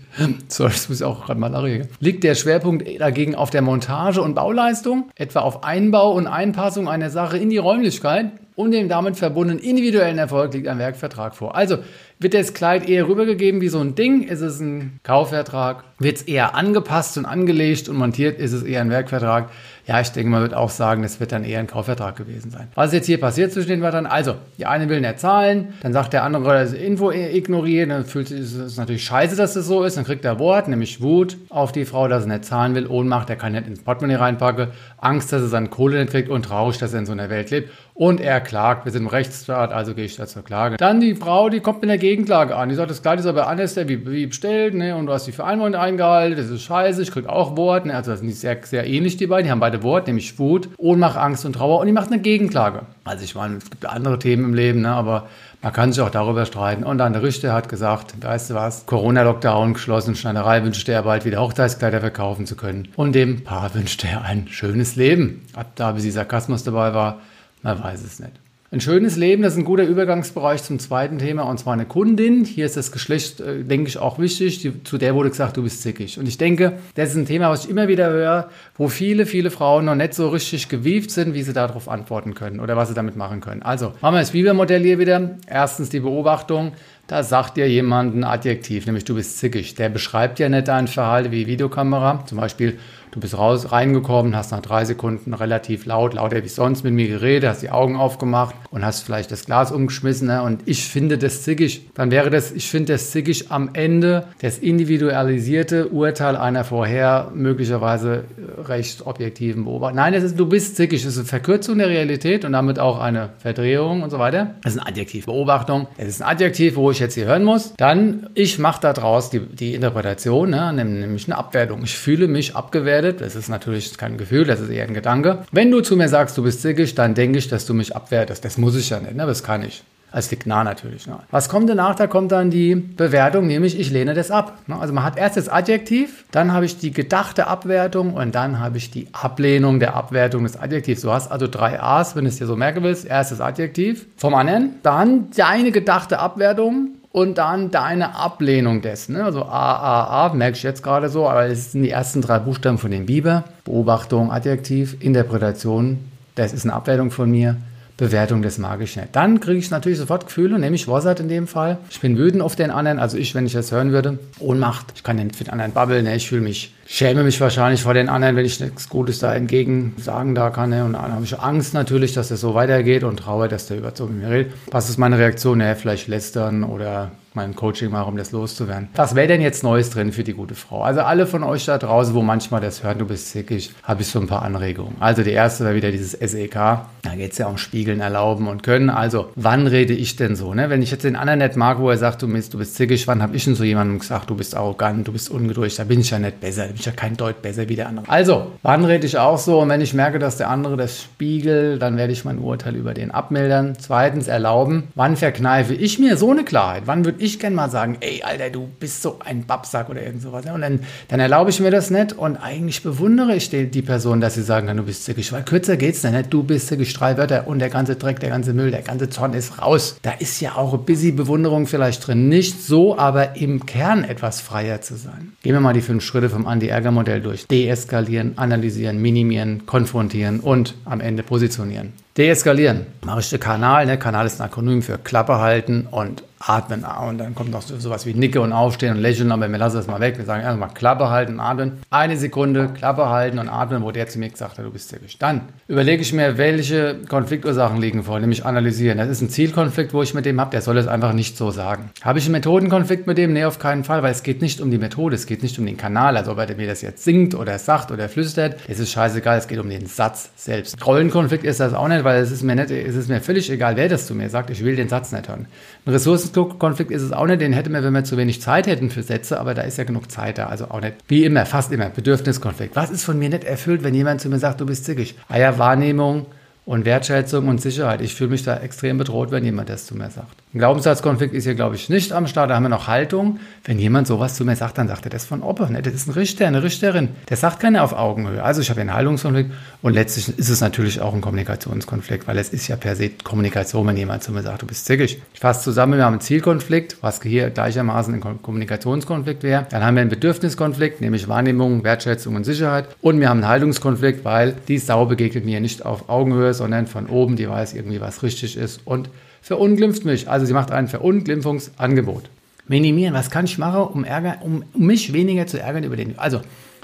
sorry, 0.48 0.72
das 0.72 0.88
muss 0.88 1.00
ich 1.00 1.06
auch 1.06 1.24
gerade 1.24 1.38
mal 1.38 1.48
nachregen, 1.48 1.88
liegt 2.00 2.24
der 2.24 2.34
Schwerpunkt 2.34 2.84
dagegen 3.00 3.36
auf 3.36 3.50
der 3.50 3.62
Montage 3.62 4.20
und 4.20 4.34
Bauleistung, 4.34 5.08
etwa 5.14 5.40
auf 5.40 5.62
Einbau 5.62 6.12
und 6.12 6.26
Einpassung 6.26 6.88
einer 6.88 7.08
Sache 7.08 7.38
in 7.38 7.48
die 7.48 7.58
Räumlichkeit 7.58 8.32
und 8.56 8.72
dem 8.72 8.88
damit 8.88 9.16
verbundenen 9.16 9.62
individuellen 9.62 10.18
Erfolg 10.18 10.52
liegt 10.52 10.68
ein 10.68 10.78
Werkvertrag 10.78 11.34
vor. 11.34 11.54
Also 11.56 11.78
wird 12.18 12.34
das 12.34 12.52
Kleid 12.52 12.88
eher 12.88 13.08
rübergegeben 13.08 13.60
wie 13.60 13.68
so 13.68 13.78
ein 13.78 13.94
Ding, 13.94 14.22
ist 14.22 14.42
es 14.42 14.60
ein 14.60 15.00
Kaufvertrag, 15.02 15.84
wird 15.98 16.16
es 16.18 16.22
eher 16.22 16.54
angepasst 16.54 17.16
und 17.16 17.24
angelegt 17.24 17.88
und 17.88 17.96
montiert, 17.96 18.38
ist 18.38 18.52
es 18.52 18.62
eher 18.62 18.82
ein 18.82 18.90
Werkvertrag. 18.90 19.50
Ja, 19.90 20.00
ich 20.00 20.12
denke, 20.12 20.30
man 20.30 20.40
wird 20.40 20.54
auch 20.54 20.70
sagen, 20.70 21.02
das 21.02 21.18
wird 21.18 21.32
dann 21.32 21.42
eher 21.42 21.58
ein 21.58 21.66
Kaufvertrag 21.66 22.14
gewesen 22.14 22.52
sein. 22.52 22.68
Was 22.76 22.90
ist 22.90 22.92
jetzt 22.92 23.06
hier 23.06 23.18
passiert 23.18 23.52
zwischen 23.52 23.70
den 23.70 23.82
Wörtern? 23.82 24.06
Also, 24.06 24.36
der 24.56 24.70
eine 24.70 24.88
will 24.88 25.00
nicht 25.00 25.18
zahlen, 25.18 25.74
dann 25.82 25.92
sagt 25.92 26.12
der 26.12 26.22
andere, 26.22 26.60
das 26.60 26.72
Info 26.72 27.10
ignorieren, 27.10 27.88
dann 27.88 28.04
fühlt 28.04 28.30
es 28.30 28.54
ist 28.54 28.78
natürlich 28.78 29.02
scheiße, 29.02 29.34
dass 29.34 29.54
das 29.54 29.66
so 29.66 29.82
ist, 29.82 29.96
dann 29.96 30.04
kriegt 30.04 30.24
er 30.24 30.38
Wort, 30.38 30.68
nämlich 30.68 31.00
Wut 31.00 31.38
auf 31.48 31.72
die 31.72 31.84
Frau, 31.84 32.06
dass 32.06 32.22
er 32.22 32.28
nicht 32.28 32.44
zahlen 32.44 32.76
will, 32.76 32.86
Ohnmacht, 32.86 33.30
er 33.30 33.36
kann 33.36 33.50
nicht 33.50 33.66
ins 33.66 33.82
Portemonnaie 33.82 34.14
reinpacken, 34.20 34.68
Angst, 34.98 35.32
dass 35.32 35.42
er 35.42 35.48
seine 35.48 35.66
Kohle 35.66 35.98
nicht 35.98 36.12
kriegt 36.12 36.28
und 36.28 36.44
traurig, 36.44 36.78
dass 36.78 36.92
er 36.92 37.00
in 37.00 37.06
so 37.06 37.10
einer 37.10 37.28
Welt 37.28 37.50
lebt. 37.50 37.70
Und 38.00 38.18
er 38.18 38.40
klagt, 38.40 38.86
wir 38.86 38.92
sind 38.92 39.02
im 39.02 39.08
Rechtsstaat, 39.08 39.72
also 39.72 39.92
gehe 39.94 40.06
ich 40.06 40.16
da 40.16 40.26
zur 40.26 40.42
Klage. 40.42 40.78
Dann 40.78 41.00
die 41.00 41.14
Frau, 41.14 41.50
die 41.50 41.60
kommt 41.60 41.82
mit 41.82 41.90
der 41.90 41.98
Gegenklage 41.98 42.56
an. 42.56 42.70
Die 42.70 42.74
sagt, 42.74 42.90
das 42.90 43.02
Kleid 43.02 43.20
ist 43.20 43.26
aber 43.26 43.46
anders 43.46 43.76
wie, 43.76 44.10
wie 44.10 44.24
bestellt, 44.24 44.72
ne? 44.72 44.96
Und 44.96 45.04
du 45.04 45.12
hast 45.12 45.26
die 45.26 45.32
Vereinbarung 45.32 45.74
eingehalten, 45.74 46.34
das 46.34 46.48
ist 46.48 46.62
scheiße, 46.62 47.02
ich 47.02 47.10
krieg 47.10 47.26
auch 47.26 47.58
Wort. 47.58 47.84
Ne? 47.84 47.94
Also 47.94 48.12
das 48.12 48.20
sind 48.20 48.32
sehr, 48.32 48.56
sehr 48.62 48.86
ähnlich, 48.86 49.18
die 49.18 49.26
beiden. 49.26 49.44
Die 49.44 49.50
haben 49.50 49.60
beide 49.60 49.79
Wort, 49.82 50.06
nämlich 50.06 50.38
Wut, 50.38 50.68
Ohnmacht, 50.76 51.16
Angst 51.16 51.44
und 51.44 51.54
Trauer. 51.54 51.80
Und 51.80 51.86
die 51.86 51.92
macht 51.92 52.10
eine 52.10 52.20
Gegenklage. 52.20 52.82
Also 53.04 53.24
ich 53.24 53.34
meine, 53.34 53.56
es 53.56 53.70
gibt 53.70 53.86
andere 53.86 54.18
Themen 54.18 54.44
im 54.44 54.54
Leben, 54.54 54.82
ne? 54.82 54.90
aber 54.90 55.28
man 55.62 55.72
kann 55.72 55.92
sich 55.92 56.02
auch 56.02 56.10
darüber 56.10 56.46
streiten. 56.46 56.84
Und 56.84 56.98
dann 56.98 57.12
der 57.12 57.22
Richter 57.22 57.52
hat 57.52 57.68
gesagt, 57.68 58.14
weißt 58.22 58.50
du 58.50 58.54
was, 58.54 58.86
Corona-Lockdown 58.86 59.74
geschlossen, 59.74 60.14
Schneiderei 60.14 60.64
wünschte 60.64 60.92
er 60.92 61.02
bald 61.02 61.24
wieder 61.24 61.40
Hochzeitskleider 61.40 62.00
verkaufen 62.00 62.46
zu 62.46 62.56
können. 62.56 62.88
Und 62.96 63.14
dem 63.14 63.44
Paar 63.44 63.74
wünschte 63.74 64.08
er 64.08 64.22
ein 64.22 64.48
schönes 64.48 64.96
Leben. 64.96 65.42
Ab 65.54 65.72
da, 65.74 65.96
wie 65.96 66.00
sie 66.00 66.10
Sarkasmus 66.10 66.64
dabei 66.64 66.94
war, 66.94 67.20
man 67.62 67.82
weiß 67.82 68.02
es 68.02 68.20
nicht. 68.20 68.32
Ein 68.72 68.80
schönes 68.80 69.16
Leben, 69.16 69.42
das 69.42 69.54
ist 69.54 69.58
ein 69.58 69.64
guter 69.64 69.82
Übergangsbereich 69.82 70.62
zum 70.62 70.78
zweiten 70.78 71.18
Thema, 71.18 71.42
und 71.42 71.58
zwar 71.58 71.72
eine 71.72 71.86
Kundin. 71.86 72.44
Hier 72.44 72.66
ist 72.66 72.76
das 72.76 72.92
Geschlecht, 72.92 73.40
äh, 73.40 73.64
denke 73.64 73.88
ich, 73.88 73.98
auch 73.98 74.20
wichtig. 74.20 74.70
Zu 74.84 74.96
der 74.96 75.16
wurde 75.16 75.30
gesagt, 75.30 75.56
du 75.56 75.64
bist 75.64 75.82
zickig. 75.82 76.20
Und 76.20 76.28
ich 76.28 76.38
denke, 76.38 76.74
das 76.94 77.10
ist 77.10 77.16
ein 77.16 77.26
Thema, 77.26 77.50
was 77.50 77.64
ich 77.64 77.70
immer 77.70 77.88
wieder 77.88 78.08
höre, 78.10 78.48
wo 78.76 78.86
viele, 78.86 79.26
viele 79.26 79.50
Frauen 79.50 79.86
noch 79.86 79.96
nicht 79.96 80.14
so 80.14 80.28
richtig 80.28 80.68
gewieft 80.68 81.10
sind, 81.10 81.34
wie 81.34 81.42
sie 81.42 81.52
darauf 81.52 81.88
antworten 81.88 82.34
können 82.34 82.60
oder 82.60 82.76
was 82.76 82.86
sie 82.86 82.94
damit 82.94 83.16
machen 83.16 83.40
können. 83.40 83.62
Also, 83.62 83.92
machen 84.02 84.14
wir 84.14 84.20
das 84.20 84.30
Biber-Modell 84.30 84.84
hier 84.84 85.00
wieder. 85.00 85.30
Erstens 85.48 85.88
die 85.88 85.98
Beobachtung. 85.98 86.70
Da 87.08 87.24
sagt 87.24 87.56
dir 87.56 87.68
jemand 87.68 88.14
ein 88.14 88.22
Adjektiv, 88.22 88.86
nämlich 88.86 89.04
du 89.04 89.16
bist 89.16 89.38
zickig. 89.38 89.74
Der 89.74 89.88
beschreibt 89.88 90.38
ja 90.38 90.48
nicht 90.48 90.68
dein 90.68 90.86
Verhalten 90.86 91.32
wie 91.32 91.48
Videokamera. 91.48 92.24
Zum 92.24 92.38
Beispiel, 92.38 92.78
Du 93.12 93.18
bist 93.18 93.36
raus, 93.36 93.72
reingekommen, 93.72 94.36
hast 94.36 94.52
nach 94.52 94.62
drei 94.62 94.84
Sekunden 94.84 95.34
relativ 95.34 95.84
laut, 95.84 96.14
lauter 96.14 96.44
wie 96.44 96.48
sonst 96.48 96.84
mit 96.84 96.92
mir 96.92 97.08
geredet, 97.08 97.50
hast 97.50 97.62
die 97.62 97.70
Augen 97.70 97.96
aufgemacht 97.96 98.54
und 98.70 98.84
hast 98.84 99.02
vielleicht 99.02 99.32
das 99.32 99.46
Glas 99.46 99.72
umgeschmissen. 99.72 100.28
Ne? 100.28 100.42
Und 100.42 100.62
ich 100.66 100.84
finde 100.84 101.18
das 101.18 101.42
zickig. 101.42 101.90
Dann 101.94 102.12
wäre 102.12 102.30
das, 102.30 102.52
ich 102.52 102.70
finde 102.70 102.92
das 102.92 103.10
zickig 103.10 103.50
am 103.50 103.70
Ende 103.72 104.28
das 104.42 104.58
individualisierte 104.58 105.88
Urteil 105.88 106.36
einer 106.36 106.62
vorher 106.62 107.32
möglicherweise 107.34 108.24
recht 108.62 109.04
objektiven 109.04 109.64
Beobachtung. 109.64 109.96
Nein, 109.96 110.12
das 110.12 110.22
ist, 110.22 110.38
du 110.38 110.46
bist 110.46 110.76
zickig. 110.76 111.02
Das 111.02 111.12
ist 111.12 111.18
eine 111.18 111.26
Verkürzung 111.26 111.78
der 111.78 111.88
Realität 111.88 112.44
und 112.44 112.52
damit 112.52 112.78
auch 112.78 113.00
eine 113.00 113.30
Verdrehung 113.38 114.04
und 114.04 114.10
so 114.10 114.20
weiter. 114.20 114.54
Das 114.62 114.74
ist 114.74 114.80
ein 114.80 114.86
Adjektiv. 114.86 115.26
Beobachtung. 115.26 115.88
Es 115.96 116.06
ist 116.06 116.22
ein 116.22 116.28
Adjektiv, 116.28 116.76
wo 116.76 116.92
ich 116.92 117.00
jetzt 117.00 117.14
hier 117.14 117.26
hören 117.26 117.42
muss. 117.42 117.74
Dann, 117.76 118.28
ich 118.34 118.60
mache 118.60 118.80
daraus 118.80 119.30
die, 119.30 119.40
die 119.40 119.74
Interpretation, 119.74 120.50
ne? 120.50 120.72
nämlich 120.72 121.26
eine 121.26 121.38
Abwertung. 121.38 121.82
Ich 121.82 121.96
fühle 121.96 122.28
mich 122.28 122.54
abgewertet. 122.54 122.99
Das 123.02 123.34
ist 123.34 123.48
natürlich 123.48 123.96
kein 123.96 124.16
Gefühl, 124.16 124.44
das 124.44 124.60
ist 124.60 124.70
eher 124.70 124.86
ein 124.86 124.94
Gedanke. 124.94 125.44
Wenn 125.52 125.70
du 125.70 125.80
zu 125.80 125.96
mir 125.96 126.08
sagst, 126.08 126.36
du 126.38 126.42
bist 126.42 126.62
zickig, 126.62 126.94
dann 126.94 127.14
denke 127.14 127.38
ich, 127.38 127.48
dass 127.48 127.66
du 127.66 127.74
mich 127.74 127.96
abwertest. 127.96 128.44
Das 128.44 128.58
muss 128.58 128.76
ich 128.76 128.90
ja 128.90 129.00
nicht, 129.00 129.14
ne? 129.14 129.26
das 129.26 129.42
kann 129.42 129.62
ich. 129.62 129.82
Als 130.12 130.30
liegt 130.30 130.46
nah 130.46 130.64
natürlich. 130.64 131.06
Ne? 131.06 131.18
Was 131.30 131.48
kommt 131.48 131.70
danach? 131.70 131.94
Da 131.94 132.08
kommt 132.08 132.32
dann 132.32 132.50
die 132.50 132.74
Bewertung, 132.74 133.46
nämlich 133.46 133.78
ich 133.78 133.90
lehne 133.90 134.14
das 134.14 134.30
ab. 134.30 134.58
Ne? 134.66 134.76
Also 134.76 134.92
man 134.92 135.04
hat 135.04 135.16
erst 135.16 135.36
das 135.36 135.48
Adjektiv, 135.48 136.24
dann 136.32 136.52
habe 136.52 136.64
ich 136.64 136.78
die 136.78 136.90
gedachte 136.90 137.46
Abwertung 137.46 138.14
und 138.14 138.34
dann 138.34 138.58
habe 138.58 138.76
ich 138.76 138.90
die 138.90 139.06
Ablehnung 139.12 139.78
der 139.78 139.94
Abwertung 139.94 140.42
des 140.42 140.56
Adjektivs. 140.56 141.02
Du 141.02 141.12
hast 141.12 141.30
also 141.30 141.46
drei 141.46 141.80
A's, 141.80 142.16
wenn 142.16 142.24
du 142.24 142.30
es 142.30 142.38
dir 142.38 142.46
so 142.46 142.56
merken 142.56 142.82
willst. 142.82 143.06
Erstes 143.06 143.40
Adjektiv 143.40 144.06
vom 144.16 144.34
anderen, 144.34 144.74
dann 144.82 145.30
deine 145.36 145.70
gedachte 145.70 146.18
Abwertung 146.18 146.96
und 147.12 147.38
dann 147.38 147.70
deine 147.70 148.14
Ablehnung 148.14 148.82
dessen. 148.82 149.14
Ne? 149.14 149.24
Also 149.24 149.44
A, 149.44 149.76
A, 149.76 150.26
A, 150.26 150.34
merke 150.34 150.56
ich 150.56 150.62
jetzt 150.62 150.82
gerade 150.82 151.08
so, 151.08 151.28
aber 151.28 151.46
es 151.46 151.72
sind 151.72 151.82
die 151.82 151.90
ersten 151.90 152.22
drei 152.22 152.38
Buchstaben 152.38 152.78
von 152.78 152.90
dem 152.90 153.06
Biber. 153.06 153.44
Beobachtung, 153.64 154.30
Adjektiv, 154.30 154.96
Interpretation, 155.00 155.98
das 156.36 156.52
ist 156.52 156.64
eine 156.64 156.74
Abwertung 156.74 157.10
von 157.10 157.30
mir. 157.30 157.56
Bewertung, 158.00 158.40
das 158.42 158.58
mag 158.58 158.80
ich 158.80 158.96
nicht. 158.96 159.08
Dann 159.12 159.40
kriege 159.40 159.58
ich 159.58 159.70
natürlich 159.70 159.98
sofort 159.98 160.26
Gefühle, 160.26 160.58
nämlich 160.58 160.88
Wossert 160.88 161.20
in 161.20 161.28
dem 161.28 161.46
Fall. 161.46 161.78
Ich 161.90 162.00
bin 162.00 162.16
wütend 162.16 162.42
auf 162.42 162.56
den 162.56 162.70
anderen, 162.70 162.98
also 162.98 163.16
ich, 163.16 163.34
wenn 163.34 163.46
ich 163.46 163.52
das 163.52 163.70
hören 163.70 163.92
würde. 163.92 164.18
Ohnmacht, 164.38 164.86
ich 164.96 165.02
kann 165.02 165.18
den 165.18 165.30
anderen 165.50 165.72
babbeln, 165.72 166.04
ne? 166.04 166.16
ich 166.16 166.28
fühle 166.28 166.40
mich, 166.40 166.74
schäme 166.86 167.22
mich 167.22 167.40
wahrscheinlich 167.40 167.82
vor 167.82 167.94
den 167.94 168.08
anderen, 168.08 168.36
wenn 168.36 168.46
ich 168.46 168.58
nichts 168.58 168.88
Gutes 168.88 169.18
da 169.18 169.34
entgegen 169.34 169.94
sagen 169.98 170.34
da 170.34 170.48
kann. 170.50 170.70
Ne? 170.70 170.84
Und 170.84 170.94
dann 170.94 171.12
habe 171.12 171.24
ich 171.24 171.38
Angst 171.38 171.74
natürlich, 171.74 172.14
dass 172.14 172.28
das 172.28 172.40
so 172.40 172.54
weitergeht 172.54 173.04
und 173.04 173.18
traue, 173.18 173.48
dass 173.48 173.66
der 173.66 173.76
überzogen 173.76 174.14
mit 174.14 174.24
mir 174.24 174.30
redet. 174.30 174.52
Was 174.70 174.88
ist 174.88 174.96
meine 174.96 175.18
Reaktion? 175.18 175.58
Ne? 175.58 175.76
Vielleicht 175.76 176.08
lästern 176.08 176.64
oder 176.64 177.12
mein 177.34 177.54
Coaching 177.54 177.90
mache, 177.90 178.08
um 178.08 178.16
das 178.16 178.32
loszuwerden. 178.32 178.88
Was 178.94 179.14
wäre 179.14 179.28
denn 179.28 179.40
jetzt 179.40 179.62
Neues 179.62 179.90
drin 179.90 180.12
für 180.12 180.24
die 180.24 180.32
gute 180.32 180.54
Frau? 180.54 180.82
Also 180.82 181.00
alle 181.00 181.26
von 181.26 181.42
euch 181.42 181.64
da 181.64 181.78
draußen, 181.78 182.14
wo 182.14 182.22
manchmal 182.22 182.60
das 182.60 182.82
hören, 182.82 182.98
du 182.98 183.06
bist 183.06 183.30
zickig, 183.30 183.72
habe 183.82 184.02
ich 184.02 184.08
so 184.08 184.20
ein 184.20 184.26
paar 184.26 184.42
Anregungen. 184.42 184.96
Also 185.00 185.22
die 185.22 185.30
erste 185.30 185.64
wäre 185.64 185.74
wieder 185.74 185.90
dieses 185.90 186.12
SEK. 186.12 186.54
Da 186.54 187.14
geht 187.16 187.32
es 187.32 187.38
ja 187.38 187.46
um 187.46 187.58
Spiegeln 187.58 188.00
erlauben 188.00 188.48
und 188.48 188.62
können. 188.62 188.90
Also 188.90 189.30
wann 189.36 189.66
rede 189.66 189.94
ich 189.94 190.16
denn 190.16 190.36
so? 190.36 190.54
Ne? 190.54 190.70
Wenn 190.70 190.82
ich 190.82 190.90
jetzt 190.90 191.04
den 191.04 191.16
anderen 191.16 191.38
nicht 191.38 191.56
mag, 191.56 191.78
wo 191.78 191.90
er 191.90 191.96
sagt, 191.96 192.22
du 192.22 192.28
bist, 192.28 192.52
du 192.54 192.58
bist 192.58 192.74
zickig, 192.74 193.06
wann 193.06 193.22
habe 193.22 193.36
ich 193.36 193.44
denn 193.44 193.54
so 193.54 193.64
jemandem 193.64 193.98
gesagt, 193.98 194.28
du 194.28 194.34
bist 194.34 194.56
arrogant, 194.56 195.06
du 195.06 195.12
bist 195.12 195.30
ungeduldig, 195.30 195.76
da 195.76 195.84
bin 195.84 196.00
ich 196.00 196.10
ja 196.10 196.18
nicht 196.18 196.40
besser, 196.40 196.62
da 196.62 196.68
bin 196.68 196.76
ich 196.76 196.86
ja 196.86 196.92
kein 196.92 197.16
Deut 197.16 197.42
besser 197.42 197.68
wie 197.68 197.76
der 197.76 197.88
andere. 197.88 198.08
Also, 198.08 198.52
wann 198.62 198.84
rede 198.84 199.06
ich 199.06 199.18
auch 199.18 199.38
so? 199.38 199.60
Und 199.60 199.68
wenn 199.68 199.80
ich 199.80 199.94
merke, 199.94 200.18
dass 200.18 200.36
der 200.36 200.50
andere 200.50 200.76
das 200.76 201.00
spiegelt, 201.02 201.80
dann 201.80 201.96
werde 201.96 202.12
ich 202.12 202.24
mein 202.24 202.38
Urteil 202.38 202.76
über 202.76 202.94
den 202.94 203.10
abmildern. 203.10 203.74
Zweitens 203.78 204.28
erlauben, 204.28 204.88
wann 204.94 205.16
verkneife 205.16 205.74
ich 205.74 205.98
mir 205.98 206.16
so 206.16 206.30
eine 206.30 206.44
Klarheit? 206.44 206.82
Wann 206.86 207.04
würde 207.04 207.19
ich 207.20 207.38
gerne 207.38 207.54
mal 207.54 207.70
sagen, 207.70 207.98
ey, 208.00 208.22
Alter, 208.22 208.50
du 208.50 208.68
bist 208.78 209.02
so 209.02 209.18
ein 209.24 209.44
Babsack 209.44 209.88
oder 209.88 210.02
irgend 210.02 210.22
sowas. 210.22 210.44
Und 210.46 210.60
dann, 210.60 210.80
dann 211.08 211.20
erlaube 211.20 211.50
ich 211.50 211.60
mir 211.60 211.70
das 211.70 211.90
nicht 211.90 212.12
und 212.12 212.36
eigentlich 212.36 212.82
bewundere 212.82 213.36
ich 213.36 213.50
die, 213.50 213.66
die 213.66 213.82
Person, 213.82 214.20
dass 214.20 214.34
sie 214.34 214.42
sagen 214.42 214.66
kann, 214.66 214.76
du 214.76 214.82
bist 214.82 215.04
zickig. 215.04 215.32
Weil 215.32 215.42
kürzer 215.42 215.76
geht's 215.76 216.02
nicht. 216.02 216.32
Du 216.32 216.42
bist 216.42 216.68
zickig, 216.68 216.92
drei 216.94 217.16
Wörter 217.16 217.46
und 217.46 217.58
der 217.58 217.70
ganze 217.70 217.96
Dreck, 217.96 218.20
der 218.20 218.30
ganze 218.30 218.52
Müll, 218.52 218.70
der 218.70 218.82
ganze 218.82 219.10
Zorn 219.10 219.34
ist 219.34 219.60
raus. 219.60 219.96
Da 220.02 220.12
ist 220.12 220.40
ja 220.40 220.56
auch 220.56 220.74
ein 220.74 220.84
bisschen 220.84 221.16
Bewunderung 221.16 221.66
vielleicht 221.66 222.06
drin. 222.06 222.28
Nicht 222.28 222.62
so, 222.62 222.98
aber 222.98 223.36
im 223.36 223.66
Kern 223.66 224.04
etwas 224.04 224.40
freier 224.40 224.80
zu 224.80 224.96
sein. 224.96 225.32
Gehen 225.42 225.52
wir 225.54 225.60
mal 225.60 225.74
die 225.74 225.80
fünf 225.80 226.02
Schritte 226.04 226.30
vom 226.30 226.46
Anti-Ärger-Modell 226.46 227.20
durch. 227.20 227.46
Deeskalieren, 227.46 228.36
analysieren, 228.36 229.00
minimieren, 229.00 229.66
konfrontieren 229.66 230.40
und 230.40 230.74
am 230.84 231.00
Ende 231.00 231.22
positionieren. 231.22 231.92
Deeskalieren. 232.16 232.86
Mache 233.04 233.20
ich 233.20 233.30
den 233.30 233.40
Kanal. 233.40 233.86
Ne? 233.86 233.98
Kanal 233.98 234.26
ist 234.26 234.40
ein 234.40 234.46
Akronym 234.46 234.82
für 234.82 234.98
Klappe 234.98 235.38
halten 235.38 235.86
und 235.90 236.22
atmen. 236.40 236.84
Und 236.84 237.18
dann 237.18 237.34
kommt 237.34 237.50
noch 237.50 237.62
sowas 237.62 238.06
wie 238.06 238.14
Nicke 238.14 238.40
und 238.40 238.52
Aufstehen 238.52 238.96
und 238.96 239.00
Lächeln, 239.00 239.30
aber 239.30 239.48
wir 239.50 239.58
lassen 239.58 239.76
das 239.76 239.86
mal 239.86 240.00
weg. 240.00 240.16
Wir 240.16 240.24
sagen 240.24 240.42
erstmal 240.42 240.70
Klappe 240.70 241.10
halten 241.10 241.34
und 241.34 241.40
atmen. 241.40 241.72
Eine 241.90 242.16
Sekunde 242.16 242.70
Klappe 242.74 243.08
halten 243.10 243.38
und 243.38 243.48
atmen, 243.48 243.82
wo 243.82 243.90
der 243.90 244.08
zu 244.08 244.18
mir 244.18 244.30
gesagt 244.30 244.58
hat, 244.58 244.64
du 244.64 244.70
bist 244.70 244.88
zirkisch. 244.88 245.18
Dann 245.18 245.42
überlege 245.68 246.02
ich 246.02 246.12
mir, 246.12 246.38
welche 246.38 246.96
Konfliktursachen 247.08 247.78
liegen 247.78 248.04
vor, 248.04 248.18
nämlich 248.18 248.46
analysieren. 248.46 248.98
Das 248.98 249.08
ist 249.08 249.20
ein 249.20 249.28
Zielkonflikt, 249.28 249.92
wo 249.92 250.02
ich 250.02 250.14
mit 250.14 250.24
dem 250.24 250.40
habe, 250.40 250.50
der 250.50 250.62
soll 250.62 250.78
es 250.78 250.88
einfach 250.88 251.12
nicht 251.12 251.36
so 251.36 251.50
sagen. 251.50 251.90
Habe 252.02 252.18
ich 252.18 252.24
einen 252.24 252.32
Methodenkonflikt 252.32 253.06
mit 253.06 253.18
dem? 253.18 253.34
Nee, 253.34 253.44
auf 253.44 253.58
keinen 253.58 253.84
Fall, 253.84 254.02
weil 254.02 254.12
es 254.12 254.22
geht 254.22 254.40
nicht 254.40 254.60
um 254.60 254.70
die 254.70 254.78
Methode, 254.78 255.16
es 255.16 255.26
geht 255.26 255.42
nicht 255.42 255.58
um 255.58 255.66
den 255.66 255.76
Kanal, 255.76 256.16
also 256.16 256.32
ob 256.32 256.38
er 256.38 256.56
mir 256.56 256.66
das 256.66 256.80
jetzt 256.80 257.04
singt 257.04 257.34
oder 257.34 257.58
sagt 257.58 257.90
oder 257.90 258.08
flüstert. 258.08 258.56
Es 258.66 258.78
ist 258.78 258.90
scheißegal, 258.90 259.38
es 259.38 259.46
geht 259.46 259.58
um 259.58 259.68
den 259.68 259.86
Satz 259.86 260.30
selbst. 260.36 260.84
Rollenkonflikt 260.86 261.44
ist 261.44 261.60
das 261.60 261.74
auch 261.74 261.88
nicht, 261.88 262.04
weil 262.04 262.22
es 262.22 262.30
ist 262.30 262.42
mir 262.42 262.56
nicht, 262.56 262.70
es 262.70 262.96
ist 262.96 263.08
mir 263.08 263.20
völlig 263.20 263.50
egal, 263.50 263.76
wer 263.76 263.88
das 263.88 264.06
zu 264.06 264.14
mir 264.14 264.30
sagt. 264.30 264.48
Ich 264.50 264.64
will 264.64 264.76
den 264.76 264.88
Satz 264.88 265.12
nicht 265.12 265.28
hören. 265.28 265.46
Ein 265.86 265.92
Ressourcenkonflikt 266.30 266.90
ist 266.90 267.02
es 267.02 267.12
auch 267.12 267.26
nicht, 267.26 267.40
den 267.40 267.52
hätte 267.52 267.70
man, 267.70 267.82
wenn 267.82 267.92
wir 267.92 268.04
zu 268.04 268.16
wenig 268.16 268.40
Zeit 268.40 268.66
hätten 268.66 268.90
für 268.90 269.02
Sätze, 269.02 269.38
aber 269.40 269.54
da 269.54 269.62
ist 269.62 269.78
ja 269.78 269.84
genug 269.84 270.10
Zeit 270.10 270.38
da, 270.38 270.46
also 270.46 270.66
auch 270.66 270.80
nicht. 270.80 270.94
Wie 271.08 271.24
immer, 271.24 271.46
fast 271.46 271.72
immer, 271.72 271.90
Bedürfniskonflikt. 271.90 272.76
Was 272.76 272.90
ist 272.90 273.04
von 273.04 273.18
mir 273.18 273.28
nicht 273.28 273.44
erfüllt, 273.44 273.82
wenn 273.82 273.94
jemand 273.94 274.20
zu 274.20 274.28
mir 274.28 274.38
sagt, 274.38 274.60
du 274.60 274.66
bist 274.66 274.84
zickig? 274.84 275.16
Ah 275.28 275.38
ja, 275.38 275.58
Wahrnehmung 275.58 276.26
und 276.66 276.84
Wertschätzung 276.84 277.48
und 277.48 277.60
Sicherheit. 277.60 278.00
Ich 278.00 278.14
fühle 278.14 278.30
mich 278.30 278.42
da 278.42 278.56
extrem 278.58 278.98
bedroht, 278.98 279.30
wenn 279.30 279.44
jemand 279.44 279.68
das 279.68 279.86
zu 279.86 279.96
mir 279.96 280.10
sagt. 280.10 280.40
Ein 280.52 280.58
Glaubenssatzkonflikt 280.58 281.32
ist 281.32 281.44
hier, 281.44 281.54
glaube 281.54 281.76
ich, 281.76 281.88
nicht 281.88 282.12
am 282.12 282.26
Start. 282.26 282.50
Da 282.50 282.56
haben 282.56 282.64
wir 282.64 282.68
noch 282.70 282.88
Haltung. 282.88 283.38
Wenn 283.64 283.78
jemand 283.78 284.08
sowas 284.08 284.34
zu 284.34 284.44
mir 284.44 284.56
sagt, 284.56 284.78
dann 284.78 284.88
sagt 284.88 285.06
er 285.06 285.10
das 285.10 285.24
von 285.24 285.42
Oppe. 285.42 285.70
Ne? 285.72 285.80
Das 285.80 285.94
ist 285.94 286.08
ein 286.08 286.12
Richter, 286.12 286.46
eine 286.46 286.64
Richterin. 286.64 287.10
Der 287.28 287.36
sagt 287.36 287.60
keiner 287.60 287.84
auf 287.84 287.92
Augenhöhe. 287.92 288.42
Also 288.42 288.60
ich 288.60 288.68
habe 288.68 288.80
einen 288.80 288.92
Haltungskonflikt 288.92 289.52
und 289.80 289.94
letztlich 289.94 290.36
ist 290.36 290.48
es 290.48 290.60
natürlich 290.60 291.00
auch 291.00 291.14
ein 291.14 291.20
Kommunikationskonflikt, 291.20 292.26
weil 292.26 292.36
es 292.36 292.48
ist 292.48 292.66
ja 292.66 292.74
per 292.74 292.96
se 292.96 293.10
Kommunikation, 293.22 293.86
wenn 293.86 293.96
jemand 293.96 294.24
zu 294.24 294.32
mir 294.32 294.42
sagt, 294.42 294.62
du 294.62 294.66
bist 294.66 294.86
zickig. 294.86 295.22
Ich 295.34 295.40
fasse 295.40 295.62
zusammen, 295.62 295.98
wir 295.98 296.04
haben 296.04 296.14
einen 296.14 296.20
Zielkonflikt, 296.20 296.96
was 297.00 297.22
hier 297.22 297.50
gleichermaßen 297.50 298.14
ein 298.14 298.42
Kommunikationskonflikt 298.42 299.44
wäre. 299.44 299.66
Dann 299.70 299.84
haben 299.84 299.94
wir 299.94 300.00
einen 300.00 300.10
Bedürfniskonflikt, 300.10 301.00
nämlich 301.00 301.28
Wahrnehmung, 301.28 301.84
Wertschätzung 301.84 302.34
und 302.34 302.42
Sicherheit. 302.42 302.88
Und 303.00 303.20
wir 303.20 303.28
haben 303.28 303.38
einen 303.38 303.48
Haltungskonflikt, 303.48 304.24
weil 304.24 304.56
die 304.66 304.78
Sau 304.78 305.06
begegnet 305.06 305.44
mir 305.44 305.60
nicht 305.60 305.86
auf 305.86 306.08
Augenhöhe, 306.08 306.49
sondern 306.54 306.86
von 306.86 307.06
oben, 307.06 307.36
die 307.36 307.48
weiß 307.48 307.74
irgendwie, 307.74 308.00
was 308.00 308.22
richtig 308.22 308.56
ist 308.56 308.80
und 308.84 309.10
verunglimpft 309.42 310.04
mich. 310.04 310.28
Also 310.28 310.46
sie 310.46 310.52
macht 310.52 310.70
ein 310.70 310.88
Verunglimpfungsangebot. 310.88 312.30
Minimieren, 312.68 313.14
was 313.14 313.30
kann 313.30 313.46
ich 313.46 313.58
machen, 313.58 313.82
um, 313.82 314.04
Ärger, 314.04 314.38
um 314.42 314.64
mich 314.76 315.12
weniger 315.12 315.46
zu 315.46 315.60
ärgern 315.60 315.84
über 315.84 315.96
den. 315.96 316.18
Also 316.18 316.40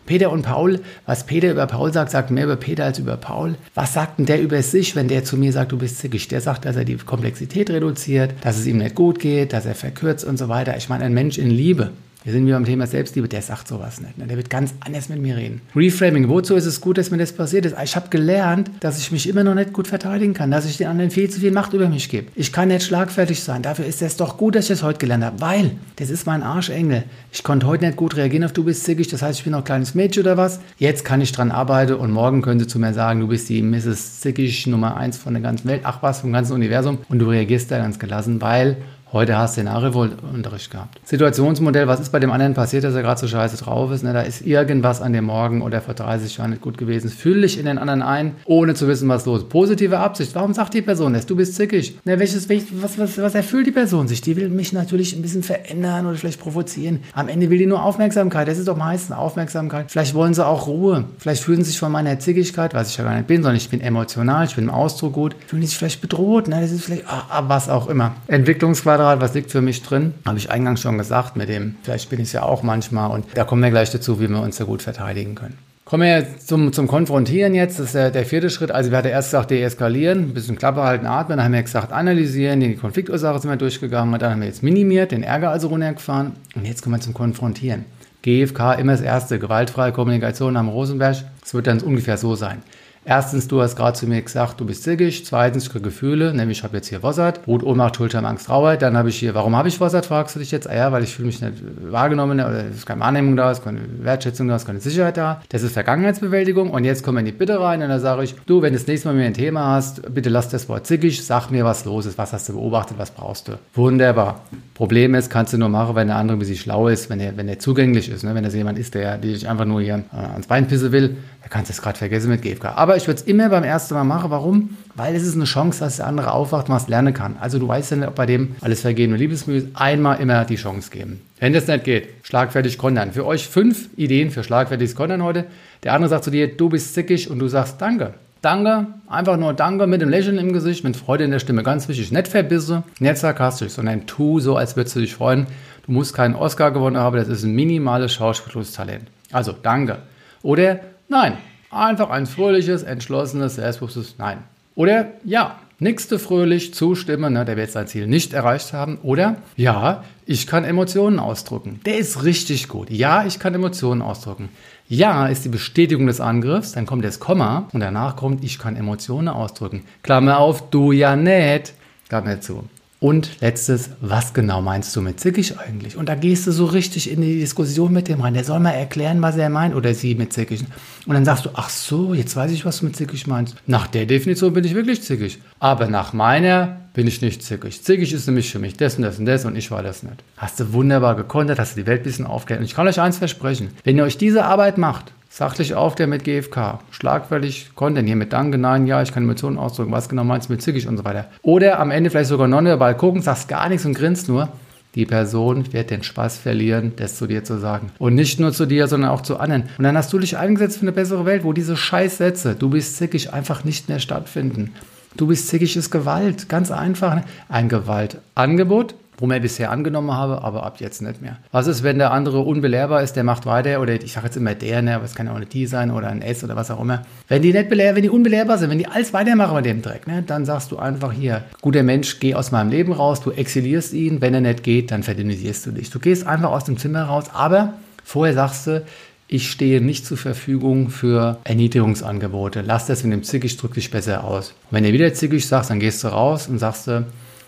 Peter 0.06 0.30
und 0.30 0.42
Paul, 0.42 0.80
was 1.04 1.26
Peter 1.26 1.50
über 1.50 1.66
Paul 1.66 1.92
sagt, 1.92 2.10
sagt 2.10 2.30
mehr 2.30 2.44
über 2.44 2.56
Peter 2.56 2.84
als 2.84 2.98
über 2.98 3.16
Paul. 3.16 3.56
Was 3.74 3.92
sagt 3.92 4.18
denn 4.18 4.26
der 4.26 4.40
über 4.40 4.62
sich, 4.62 4.96
wenn 4.96 5.08
der 5.08 5.24
zu 5.24 5.36
mir 5.36 5.52
sagt, 5.52 5.72
du 5.72 5.78
bist 5.78 5.98
zickig? 5.98 6.28
Der 6.28 6.40
sagt, 6.40 6.64
dass 6.64 6.76
er 6.76 6.84
die 6.84 6.96
Komplexität 6.96 7.70
reduziert, 7.70 8.34
dass 8.40 8.56
es 8.56 8.66
ihm 8.66 8.78
nicht 8.78 8.94
gut 8.94 9.18
geht, 9.18 9.52
dass 9.52 9.66
er 9.66 9.74
verkürzt 9.74 10.24
und 10.24 10.38
so 10.38 10.48
weiter. 10.48 10.76
Ich 10.76 10.88
meine, 10.88 11.04
ein 11.04 11.14
Mensch 11.14 11.38
in 11.38 11.50
Liebe 11.50 11.90
wir 12.26 12.32
sind 12.32 12.44
wieder 12.44 12.56
beim 12.56 12.64
Thema 12.64 12.88
Selbstliebe, 12.88 13.28
der 13.28 13.40
sagt 13.40 13.68
sowas 13.68 14.00
nicht. 14.00 14.18
Ne? 14.18 14.26
Der 14.26 14.36
wird 14.36 14.50
ganz 14.50 14.74
anders 14.80 15.08
mit 15.08 15.22
mir 15.22 15.36
reden. 15.36 15.60
Reframing, 15.76 16.28
wozu 16.28 16.56
ist 16.56 16.66
es 16.66 16.80
gut, 16.80 16.98
dass 16.98 17.12
mir 17.12 17.18
das 17.18 17.32
passiert 17.32 17.64
ist? 17.66 17.76
Ich 17.84 17.94
habe 17.94 18.08
gelernt, 18.08 18.68
dass 18.80 18.98
ich 18.98 19.12
mich 19.12 19.28
immer 19.28 19.44
noch 19.44 19.54
nicht 19.54 19.72
gut 19.72 19.86
verteidigen 19.86 20.34
kann, 20.34 20.50
dass 20.50 20.66
ich 20.66 20.76
den 20.76 20.88
anderen 20.88 21.12
viel 21.12 21.30
zu 21.30 21.38
viel 21.38 21.52
Macht 21.52 21.72
über 21.72 21.88
mich 21.88 22.08
gebe. 22.08 22.26
Ich 22.34 22.52
kann 22.52 22.66
nicht 22.66 22.82
schlagfertig 22.82 23.40
sein. 23.40 23.62
Dafür 23.62 23.86
ist 23.86 24.02
es 24.02 24.16
doch 24.16 24.38
gut, 24.38 24.56
dass 24.56 24.64
ich 24.64 24.70
das 24.70 24.82
heute 24.82 24.98
gelernt 24.98 25.22
habe, 25.22 25.40
weil 25.40 25.70
das 25.94 26.10
ist 26.10 26.26
mein 26.26 26.42
Arschengel. 26.42 27.04
Ich 27.30 27.44
konnte 27.44 27.64
heute 27.68 27.84
nicht 27.84 27.96
gut 27.96 28.16
reagieren 28.16 28.42
auf 28.42 28.52
du 28.52 28.64
bist 28.64 28.82
zickig, 28.82 29.06
das 29.06 29.22
heißt, 29.22 29.38
ich 29.38 29.44
bin 29.44 29.52
noch 29.52 29.60
ein 29.60 29.64
kleines 29.64 29.94
Mädchen 29.94 30.24
oder 30.24 30.36
was. 30.36 30.58
Jetzt 30.78 31.04
kann 31.04 31.20
ich 31.20 31.30
dran 31.30 31.52
arbeiten 31.52 31.94
und 31.94 32.10
morgen 32.10 32.42
können 32.42 32.58
sie 32.58 32.66
zu 32.66 32.80
mir 32.80 32.92
sagen, 32.92 33.20
du 33.20 33.28
bist 33.28 33.48
die 33.50 33.62
Mrs. 33.62 34.18
Zickig 34.18 34.66
Nummer 34.66 34.96
eins 34.96 35.16
von 35.16 35.32
der 35.32 35.44
ganzen 35.44 35.68
Welt, 35.68 35.82
ach 35.84 36.02
was, 36.02 36.22
vom 36.22 36.32
ganzen 36.32 36.54
Universum 36.54 36.98
und 37.08 37.20
du 37.20 37.30
reagierst 37.30 37.70
da 37.70 37.78
ganz 37.78 38.00
gelassen, 38.00 38.40
weil 38.40 38.78
Heute 39.12 39.38
hast 39.38 39.56
du 39.56 39.60
den 39.60 39.66
Nachhilfeunterricht 39.66 40.68
gehabt. 40.68 40.98
Situationsmodell, 41.04 41.86
was 41.86 42.00
ist 42.00 42.10
bei 42.10 42.18
dem 42.18 42.32
anderen 42.32 42.54
passiert, 42.54 42.82
dass 42.82 42.92
er 42.92 43.02
gerade 43.02 43.20
so 43.20 43.28
scheiße 43.28 43.56
drauf 43.62 43.92
ist? 43.92 44.02
Ne? 44.02 44.12
Da 44.12 44.22
ist 44.22 44.44
irgendwas 44.44 45.00
an 45.00 45.12
dem 45.12 45.26
Morgen 45.26 45.62
oder 45.62 45.80
vor 45.80 45.94
30 45.94 46.36
Jahren 46.38 46.50
nicht 46.50 46.62
gut 46.62 46.76
gewesen. 46.76 47.08
Fühl 47.08 47.42
dich 47.42 47.56
in 47.56 47.66
den 47.66 47.78
anderen 47.78 48.02
ein, 48.02 48.34
ohne 48.46 48.74
zu 48.74 48.88
wissen, 48.88 49.08
was 49.08 49.24
los 49.24 49.42
ist. 49.42 49.48
Positive 49.48 50.00
Absicht. 50.00 50.34
Warum 50.34 50.54
sagt 50.54 50.74
die 50.74 50.82
Person 50.82 51.12
das? 51.12 51.24
Du 51.24 51.36
bist 51.36 51.54
zickig. 51.54 51.96
Ne, 52.04 52.18
welches, 52.18 52.48
was, 52.48 52.98
was, 52.98 53.16
was 53.18 53.34
erfüllt 53.36 53.68
die 53.68 53.70
Person 53.70 54.08
sich? 54.08 54.22
Die 54.22 54.34
will 54.34 54.48
mich 54.48 54.72
natürlich 54.72 55.14
ein 55.14 55.22
bisschen 55.22 55.44
verändern 55.44 56.06
oder 56.06 56.16
vielleicht 56.16 56.40
provozieren. 56.40 57.04
Am 57.12 57.28
Ende 57.28 57.48
will 57.48 57.58
die 57.58 57.66
nur 57.66 57.84
Aufmerksamkeit. 57.84 58.48
Das 58.48 58.58
ist 58.58 58.66
doch 58.66 58.76
meistens 58.76 59.16
Aufmerksamkeit. 59.16 59.92
Vielleicht 59.92 60.14
wollen 60.14 60.34
sie 60.34 60.44
auch 60.44 60.66
Ruhe. 60.66 61.04
Vielleicht 61.18 61.44
fühlen 61.44 61.62
sie 61.62 61.70
sich 61.70 61.78
von 61.78 61.92
meiner 61.92 62.18
Zickigkeit, 62.18 62.74
was 62.74 62.90
ich 62.90 62.96
ja 62.96 63.04
gar 63.04 63.14
nicht 63.14 63.28
bin, 63.28 63.44
sondern 63.44 63.56
ich 63.56 63.70
bin 63.70 63.80
emotional, 63.80 64.46
ich 64.46 64.56
bin 64.56 64.64
im 64.64 64.70
Ausdruck 64.70 65.12
gut, 65.12 65.36
fühlen 65.46 65.62
sich 65.62 65.78
vielleicht 65.78 66.00
bedroht. 66.00 66.48
Ne? 66.48 66.60
Das 66.60 66.72
ist 66.72 66.84
vielleicht, 66.84 67.06
ah, 67.06 67.26
ah 67.30 67.44
was 67.46 67.68
auch 67.68 67.88
immer. 67.88 68.16
Entwicklungsquadrat 68.26 68.95
Fahrrad, 68.96 69.20
was 69.20 69.34
liegt 69.34 69.50
für 69.50 69.60
mich 69.60 69.82
drin? 69.82 70.14
Habe 70.24 70.38
ich 70.38 70.50
eingangs 70.50 70.80
schon 70.80 70.96
gesagt 70.96 71.36
mit 71.36 71.48
dem, 71.48 71.76
vielleicht 71.82 72.08
bin 72.08 72.18
ich 72.20 72.28
es 72.28 72.32
ja 72.32 72.42
auch 72.42 72.62
manchmal 72.62 73.10
und 73.10 73.26
da 73.34 73.44
kommen 73.44 73.62
wir 73.62 73.70
gleich 73.70 73.90
dazu, 73.90 74.20
wie 74.20 74.28
wir 74.28 74.40
uns 74.40 74.56
da 74.56 74.64
gut 74.64 74.82
verteidigen 74.82 75.34
können. 75.34 75.58
Kommen 75.84 76.02
wir 76.02 76.26
zum, 76.38 76.72
zum 76.72 76.88
Konfrontieren 76.88 77.54
jetzt. 77.54 77.78
Das 77.78 77.86
ist 77.86 77.94
der, 77.94 78.10
der 78.10 78.24
vierte 78.24 78.50
Schritt. 78.50 78.72
Also 78.72 78.90
wir 78.90 78.98
hatten 78.98 79.08
erst 79.08 79.28
gesagt, 79.28 79.52
deeskalieren, 79.52 80.30
ein 80.30 80.34
bisschen 80.34 80.58
Klappe 80.58 80.82
halten, 80.82 81.06
atmen. 81.06 81.36
Dann 81.36 81.44
haben 81.44 81.52
wir 81.52 81.62
gesagt, 81.62 81.92
analysieren, 81.92 82.58
die 82.58 82.74
Konfliktursache 82.74 83.38
sind 83.38 83.50
wir 83.50 83.56
durchgegangen. 83.56 84.12
Und 84.12 84.20
dann 84.20 84.32
haben 84.32 84.40
wir 84.40 84.48
jetzt 84.48 84.64
minimiert, 84.64 85.12
den 85.12 85.22
Ärger 85.22 85.50
also 85.50 85.68
runtergefahren. 85.68 86.32
Und 86.56 86.64
jetzt 86.64 86.82
kommen 86.82 86.96
wir 86.96 87.00
zum 87.00 87.14
Konfrontieren. 87.14 87.84
GFK, 88.22 88.80
immer 88.80 88.92
das 88.92 89.00
erste, 89.00 89.38
gewaltfreie 89.38 89.92
Kommunikation 89.92 90.56
am 90.56 90.68
Rosenberg. 90.68 91.18
Es 91.44 91.54
wird 91.54 91.68
dann 91.68 91.80
ungefähr 91.80 92.16
so 92.16 92.34
sein. 92.34 92.62
Erstens, 93.08 93.46
du 93.46 93.62
hast 93.62 93.76
gerade 93.76 93.96
zu 93.96 94.08
mir 94.08 94.20
gesagt, 94.20 94.60
du 94.60 94.64
bist 94.64 94.82
zickig. 94.82 95.24
Zweitens, 95.24 95.62
ich 95.62 95.70
kriege 95.70 95.84
Gefühle, 95.84 96.34
nämlich 96.34 96.58
ich 96.58 96.64
habe 96.64 96.76
jetzt 96.76 96.88
hier 96.88 97.04
Wossert. 97.04 97.46
Wut, 97.46 97.62
Ohnmacht, 97.62 97.94
Schulter, 97.94 98.24
Angst, 98.24 98.46
Trauer. 98.46 98.76
Dann 98.76 98.96
habe 98.96 99.10
ich 99.10 99.16
hier, 99.16 99.32
warum 99.32 99.54
habe 99.54 99.68
ich 99.68 99.78
Wossert, 99.78 100.06
fragst 100.06 100.34
du 100.34 100.40
dich 100.40 100.50
jetzt? 100.50 100.68
Ah 100.68 100.74
ja, 100.74 100.90
weil 100.90 101.04
ich 101.04 101.14
fühle 101.14 101.26
mich 101.26 101.40
nicht 101.40 101.54
wahrgenommen 101.88 102.40
oder 102.40 102.64
es 102.68 102.78
ist 102.78 102.86
keine 102.86 103.02
Wahrnehmung 103.02 103.36
da, 103.36 103.52
es 103.52 103.58
ist 103.58 103.64
keine 103.64 103.78
Wertschätzung 104.00 104.48
da, 104.48 104.56
es 104.56 104.62
ist 104.62 104.66
keine 104.66 104.80
Sicherheit 104.80 105.16
da. 105.16 105.40
Das 105.50 105.62
ist 105.62 105.74
Vergangenheitsbewältigung. 105.74 106.70
Und 106.70 106.82
jetzt 106.82 107.04
kommen 107.04 107.18
wir 107.18 107.20
in 107.20 107.26
die 107.26 107.32
Bitte 107.32 107.60
rein 107.60 107.80
und 107.80 107.90
dann 107.90 108.00
sage 108.00 108.24
ich, 108.24 108.34
du, 108.44 108.60
wenn 108.60 108.72
du 108.72 108.78
das 108.80 108.88
nächste 108.88 109.06
Mal 109.06 109.14
mir 109.14 109.26
ein 109.26 109.34
Thema 109.34 109.74
hast, 109.74 110.12
bitte 110.12 110.28
lass 110.28 110.48
das 110.48 110.68
Wort 110.68 110.88
zickig, 110.88 111.24
sag 111.24 111.50
mir, 111.50 111.64
was 111.64 111.84
los 111.84 112.06
ist, 112.06 112.18
was 112.18 112.32
hast 112.32 112.48
du 112.48 112.54
beobachtet, 112.54 112.98
was 112.98 113.12
brauchst 113.12 113.46
du. 113.46 113.52
Wunderbar. 113.74 114.40
Problem 114.74 115.14
ist, 115.14 115.30
kannst 115.30 115.52
du 115.52 115.58
nur 115.58 115.68
machen, 115.68 115.94
wenn 115.94 116.08
der 116.08 116.16
andere 116.16 116.36
ein 116.36 116.40
bisschen 116.40 116.56
schlau 116.56 116.88
ist, 116.88 117.08
wenn 117.08 117.20
er, 117.20 117.36
wenn 117.36 117.48
er 117.48 117.60
zugänglich 117.60 118.10
ist. 118.10 118.24
Ne? 118.24 118.34
Wenn 118.34 118.42
das 118.42 118.54
jemand 118.54 118.80
ist, 118.80 118.94
der 118.94 119.16
dich 119.16 119.48
einfach 119.48 119.64
nur 119.64 119.80
hier 119.80 120.02
äh, 120.12 120.16
ans 120.16 120.48
Bein 120.48 120.66
pissen 120.66 120.90
will, 120.90 121.16
da 121.42 121.48
kannst 121.48 121.70
du 121.70 121.72
es 121.74 121.80
gerade 121.80 121.96
vergessen 121.96 122.28
mit 122.28 122.42
GFK. 122.42 122.64
Aber 122.74 122.95
ich 122.96 123.06
würde 123.06 123.20
es 123.20 123.26
immer 123.26 123.48
beim 123.48 123.64
ersten 123.64 123.94
Mal 123.94 124.04
machen. 124.04 124.30
Warum? 124.30 124.76
Weil 124.94 125.14
es 125.14 125.22
ist 125.22 125.34
eine 125.34 125.44
Chance, 125.44 125.80
dass 125.80 125.96
der 125.96 126.06
andere 126.06 126.32
aufwacht 126.32 126.68
was 126.68 126.88
lernen 126.88 127.14
kann. 127.14 127.36
Also 127.40 127.58
du 127.58 127.68
weißt 127.68 127.92
ja 127.92 127.96
nicht, 127.98 128.08
ob 128.08 128.14
bei 128.14 128.26
dem 128.26 128.56
alles 128.60 128.80
vergehende 128.80 129.16
Liebesmühe 129.16 129.58
ist. 129.58 129.68
Einmal 129.74 130.20
immer 130.20 130.44
die 130.44 130.56
Chance 130.56 130.90
geben. 130.90 131.20
Wenn 131.38 131.52
das 131.52 131.66
nicht 131.66 131.84
geht, 131.84 132.08
schlagfertig 132.22 132.78
kontern. 132.78 133.12
Für 133.12 133.26
euch 133.26 133.46
fünf 133.46 133.88
Ideen 133.96 134.30
für 134.30 134.42
schlagfertiges 134.42 134.94
Kontern 134.94 135.22
heute. 135.22 135.44
Der 135.82 135.92
andere 135.92 136.08
sagt 136.08 136.24
zu 136.24 136.30
dir, 136.30 136.56
du 136.56 136.68
bist 136.68 136.94
zickig 136.94 137.30
und 137.30 137.38
du 137.38 137.48
sagst 137.48 137.80
Danke. 137.80 138.14
Danke, 138.42 138.86
einfach 139.08 139.36
nur 139.36 139.54
Danke 139.54 139.86
mit 139.86 140.00
dem 140.00 140.08
Lächeln 140.08 140.38
im 140.38 140.52
Gesicht, 140.52 140.84
mit 140.84 140.96
Freude 140.96 141.24
in 141.24 141.30
der 141.30 141.38
Stimme. 141.40 141.62
Ganz 141.62 141.88
wichtig, 141.88 142.12
nicht 142.12 142.28
verbisse, 142.28 142.84
nicht 143.00 143.16
sarkastisch, 143.16 143.72
sondern 143.72 144.06
tu 144.06 144.40
so, 144.40 144.56
als 144.56 144.76
würdest 144.76 144.94
du 144.94 145.00
dich 145.00 145.14
freuen. 145.14 145.46
Du 145.84 145.92
musst 145.92 146.14
keinen 146.14 146.34
Oscar 146.34 146.70
gewonnen 146.70 146.98
haben, 146.98 147.16
das 147.16 147.28
ist 147.28 147.42
ein 147.42 147.54
minimales 147.54 148.12
Schauspieltalent. 148.12 149.08
Also, 149.32 149.52
danke. 149.52 149.98
Oder 150.42 150.80
nein, 151.08 151.38
einfach 151.70 152.10
ein 152.10 152.26
fröhliches, 152.26 152.82
entschlossenes, 152.82 153.56
selbstbewusstes 153.56 154.16
Nein. 154.18 154.38
Oder 154.74 155.12
ja, 155.24 155.58
Nächste 155.78 156.18
fröhlich 156.18 156.72
zustimmen, 156.72 157.34
ne, 157.34 157.44
der 157.44 157.58
wird 157.58 157.70
sein 157.70 157.86
Ziel 157.86 158.06
nicht 158.06 158.32
erreicht 158.32 158.72
haben. 158.72 158.96
Oder 159.02 159.36
ja, 159.56 160.04
ich 160.24 160.46
kann 160.46 160.64
Emotionen 160.64 161.18
ausdrücken. 161.18 161.80
Der 161.84 161.98
ist 161.98 162.24
richtig 162.24 162.68
gut. 162.68 162.88
Ja, 162.88 163.26
ich 163.26 163.38
kann 163.38 163.52
Emotionen 163.52 164.00
ausdrücken. 164.00 164.48
Ja 164.88 165.26
ist 165.26 165.44
die 165.44 165.50
Bestätigung 165.50 166.06
des 166.06 166.18
Angriffs, 166.18 166.72
dann 166.72 166.86
kommt 166.86 167.04
das 167.04 167.20
Komma 167.20 167.68
und 167.72 167.80
danach 167.80 168.16
kommt, 168.16 168.42
ich 168.42 168.58
kann 168.58 168.74
Emotionen 168.76 169.28
ausdrücken. 169.28 169.82
Klammer 170.02 170.38
auf, 170.38 170.70
du 170.70 170.92
ja 170.92 171.14
nicht. 171.14 171.74
Klammer 172.08 172.40
zu. 172.40 172.64
Und 173.06 173.40
letztes, 173.40 173.90
was 174.00 174.34
genau 174.34 174.60
meinst 174.60 174.96
du 174.96 175.00
mit 175.00 175.20
zickig 175.20 175.60
eigentlich? 175.60 175.96
Und 175.96 176.08
da 176.08 176.16
gehst 176.16 176.44
du 176.48 176.50
so 176.50 176.64
richtig 176.64 177.08
in 177.08 177.20
die 177.20 177.38
Diskussion 177.38 177.92
mit 177.92 178.08
dem 178.08 178.20
rein. 178.20 178.34
Der 178.34 178.42
soll 178.42 178.58
mal 178.58 178.72
erklären, 178.72 179.22
was 179.22 179.36
er 179.36 179.48
meint 179.48 179.76
oder 179.76 179.94
sie 179.94 180.16
mit 180.16 180.32
zickig. 180.32 180.64
Und 181.06 181.14
dann 181.14 181.24
sagst 181.24 181.44
du, 181.44 181.50
ach 181.54 181.68
so, 181.68 182.14
jetzt 182.14 182.34
weiß 182.34 182.50
ich, 182.50 182.64
was 182.64 182.80
du 182.80 182.86
mit 182.86 182.96
zickig 182.96 183.28
meinst. 183.28 183.54
Nach 183.68 183.86
der 183.86 184.06
Definition 184.06 184.52
bin 184.52 184.64
ich 184.64 184.74
wirklich 184.74 185.02
zickig. 185.02 185.38
Aber 185.60 185.86
nach 185.86 186.14
meiner 186.14 186.80
bin 186.94 187.06
ich 187.06 187.22
nicht 187.22 187.44
zickig. 187.44 187.80
Zickig 187.80 188.12
ist 188.12 188.26
nämlich 188.26 188.50
für 188.50 188.58
mich 188.58 188.76
das 188.76 188.96
und 188.96 189.02
das 189.02 189.20
und 189.20 189.26
das 189.26 189.44
und 189.44 189.54
ich 189.54 189.70
war 189.70 189.84
das 189.84 190.02
nicht. 190.02 190.24
Hast 190.36 190.58
du 190.58 190.72
wunderbar 190.72 191.14
gekontert, 191.14 191.60
hast 191.60 191.76
du 191.76 191.82
die 191.82 191.86
Welt 191.86 192.00
ein 192.00 192.04
bisschen 192.04 192.26
aufgehört. 192.26 192.58
Und 192.58 192.66
ich 192.66 192.74
kann 192.74 192.88
euch 192.88 193.00
eins 193.00 193.18
versprechen. 193.18 193.68
Wenn 193.84 193.98
ihr 193.98 194.02
euch 194.02 194.18
diese 194.18 194.44
Arbeit 194.44 194.78
macht, 194.78 195.12
Sachlich 195.38 195.74
auf 195.74 195.94
der 195.94 196.06
mit 196.06 196.24
GFK. 196.24 196.78
Schlagfertig 196.90 197.72
Content 197.74 198.08
hier 198.08 198.16
mit 198.16 198.32
Danke, 198.32 198.56
Nein, 198.56 198.86
Ja, 198.86 199.02
ich 199.02 199.12
kann 199.12 199.24
Emotionen 199.24 199.58
ausdrücken. 199.58 199.92
Was 199.92 200.08
genau 200.08 200.24
meinst 200.24 200.48
du 200.48 200.54
mit 200.54 200.62
zickig 200.62 200.88
und 200.88 200.96
so 200.96 201.04
weiter. 201.04 201.26
Oder 201.42 201.78
am 201.78 201.90
Ende 201.90 202.08
vielleicht 202.08 202.30
sogar 202.30 202.48
nonverbal 202.48 202.96
gucken, 202.96 203.20
sagst 203.20 203.46
gar 203.46 203.68
nichts 203.68 203.84
und 203.84 203.92
grinst 203.92 204.30
nur. 204.30 204.48
Die 204.94 205.04
Person 205.04 205.70
wird 205.74 205.90
den 205.90 206.02
Spaß 206.02 206.38
verlieren, 206.38 206.94
das 206.96 207.18
zu 207.18 207.26
dir 207.26 207.44
zu 207.44 207.58
sagen. 207.58 207.90
Und 207.98 208.14
nicht 208.14 208.40
nur 208.40 208.54
zu 208.54 208.64
dir, 208.64 208.88
sondern 208.88 209.10
auch 209.10 209.20
zu 209.20 209.38
anderen. 209.38 209.64
Und 209.76 209.84
dann 209.84 209.98
hast 209.98 210.10
du 210.10 210.18
dich 210.18 210.38
eingesetzt 210.38 210.78
für 210.78 210.84
eine 210.84 210.92
bessere 210.92 211.26
Welt, 211.26 211.44
wo 211.44 211.52
diese 211.52 211.76
Scheißsätze, 211.76 212.54
du 212.54 212.70
bist 212.70 212.96
zickig, 212.96 213.34
einfach 213.34 213.62
nicht 213.62 213.90
mehr 213.90 213.98
stattfinden. 213.98 214.72
Du 215.18 215.26
bist 215.26 215.48
zickig 215.48 215.76
ist 215.76 215.90
Gewalt. 215.90 216.48
Ganz 216.48 216.70
einfach. 216.70 217.20
Ein 217.50 217.68
Gewaltangebot 217.68 218.94
wo 219.18 219.26
mir 219.26 219.40
bisher 219.40 219.70
angenommen 219.70 220.12
habe, 220.12 220.42
aber 220.42 220.64
ab 220.64 220.76
jetzt 220.80 221.02
nicht 221.02 221.22
mehr. 221.22 221.38
Was 221.52 221.66
ist, 221.66 221.82
wenn 221.82 221.98
der 221.98 222.12
andere 222.12 222.40
unbelehrbar 222.40 223.02
ist, 223.02 223.14
der 223.14 223.24
macht 223.24 223.46
weiter 223.46 223.80
oder 223.80 223.94
ich 223.94 224.12
sage 224.12 224.26
jetzt 224.26 224.36
immer 224.36 224.54
der, 224.54 224.82
ne, 224.82 224.96
aber 224.96 225.04
es 225.04 225.14
kann 225.14 225.26
ja 225.26 225.32
auch 225.32 225.36
eine 225.36 225.46
T 225.46 225.66
sein 225.66 225.90
oder 225.90 226.08
ein 226.08 226.22
S 226.22 226.44
oder 226.44 226.56
was 226.56 226.70
auch 226.70 226.80
immer. 226.80 227.02
Wenn 227.28 227.42
die 227.42 227.52
nicht 227.52 227.68
belehr, 227.68 227.94
wenn 227.96 228.02
die 228.02 228.10
unbelehrbar 228.10 228.58
sind, 228.58 228.70
wenn 228.70 228.78
die 228.78 228.86
alles 228.86 229.12
weitermachen 229.12 229.56
mit 229.56 229.64
dem 229.64 229.82
Dreck, 229.82 230.06
ne, 230.06 230.22
dann 230.26 230.44
sagst 230.44 230.70
du 230.70 230.78
einfach 230.78 231.12
hier, 231.12 231.44
guter 231.62 231.82
Mensch, 231.82 232.20
geh 232.20 232.34
aus 232.34 232.52
meinem 232.52 232.70
Leben 232.70 232.92
raus, 232.92 233.20
du 233.20 233.30
exilierst 233.30 233.92
ihn, 233.92 234.20
wenn 234.20 234.34
er 234.34 234.40
nicht 234.40 234.62
geht, 234.62 234.90
dann 234.90 235.02
verdinisierst 235.02 235.66
du 235.66 235.70
dich. 235.72 235.90
Du 235.90 235.98
gehst 235.98 236.26
einfach 236.26 236.50
aus 236.50 236.64
dem 236.64 236.76
Zimmer 236.76 237.04
raus, 237.04 237.26
aber 237.32 237.74
vorher 238.04 238.34
sagst 238.34 238.66
du, 238.66 238.84
ich 239.28 239.50
stehe 239.50 239.80
nicht 239.80 240.06
zur 240.06 240.16
Verfügung 240.16 240.88
für 240.88 241.38
Erniedrigungsangebote. 241.42 242.62
Lass 242.64 242.86
das 242.86 243.02
mit 243.02 243.12
dem 243.12 243.24
Zickig, 243.24 243.56
drück 243.56 243.74
dich 243.74 243.90
besser 243.90 244.22
aus. 244.22 244.50
Und 244.70 244.76
wenn 244.76 244.84
du 244.84 244.92
wieder 244.92 245.12
Zickig 245.14 245.46
sagst, 245.46 245.70
dann 245.70 245.80
gehst 245.80 246.04
du 246.04 246.08
raus 246.08 246.46
und 246.46 246.58
sagst 246.58 246.86
du, 246.86 247.04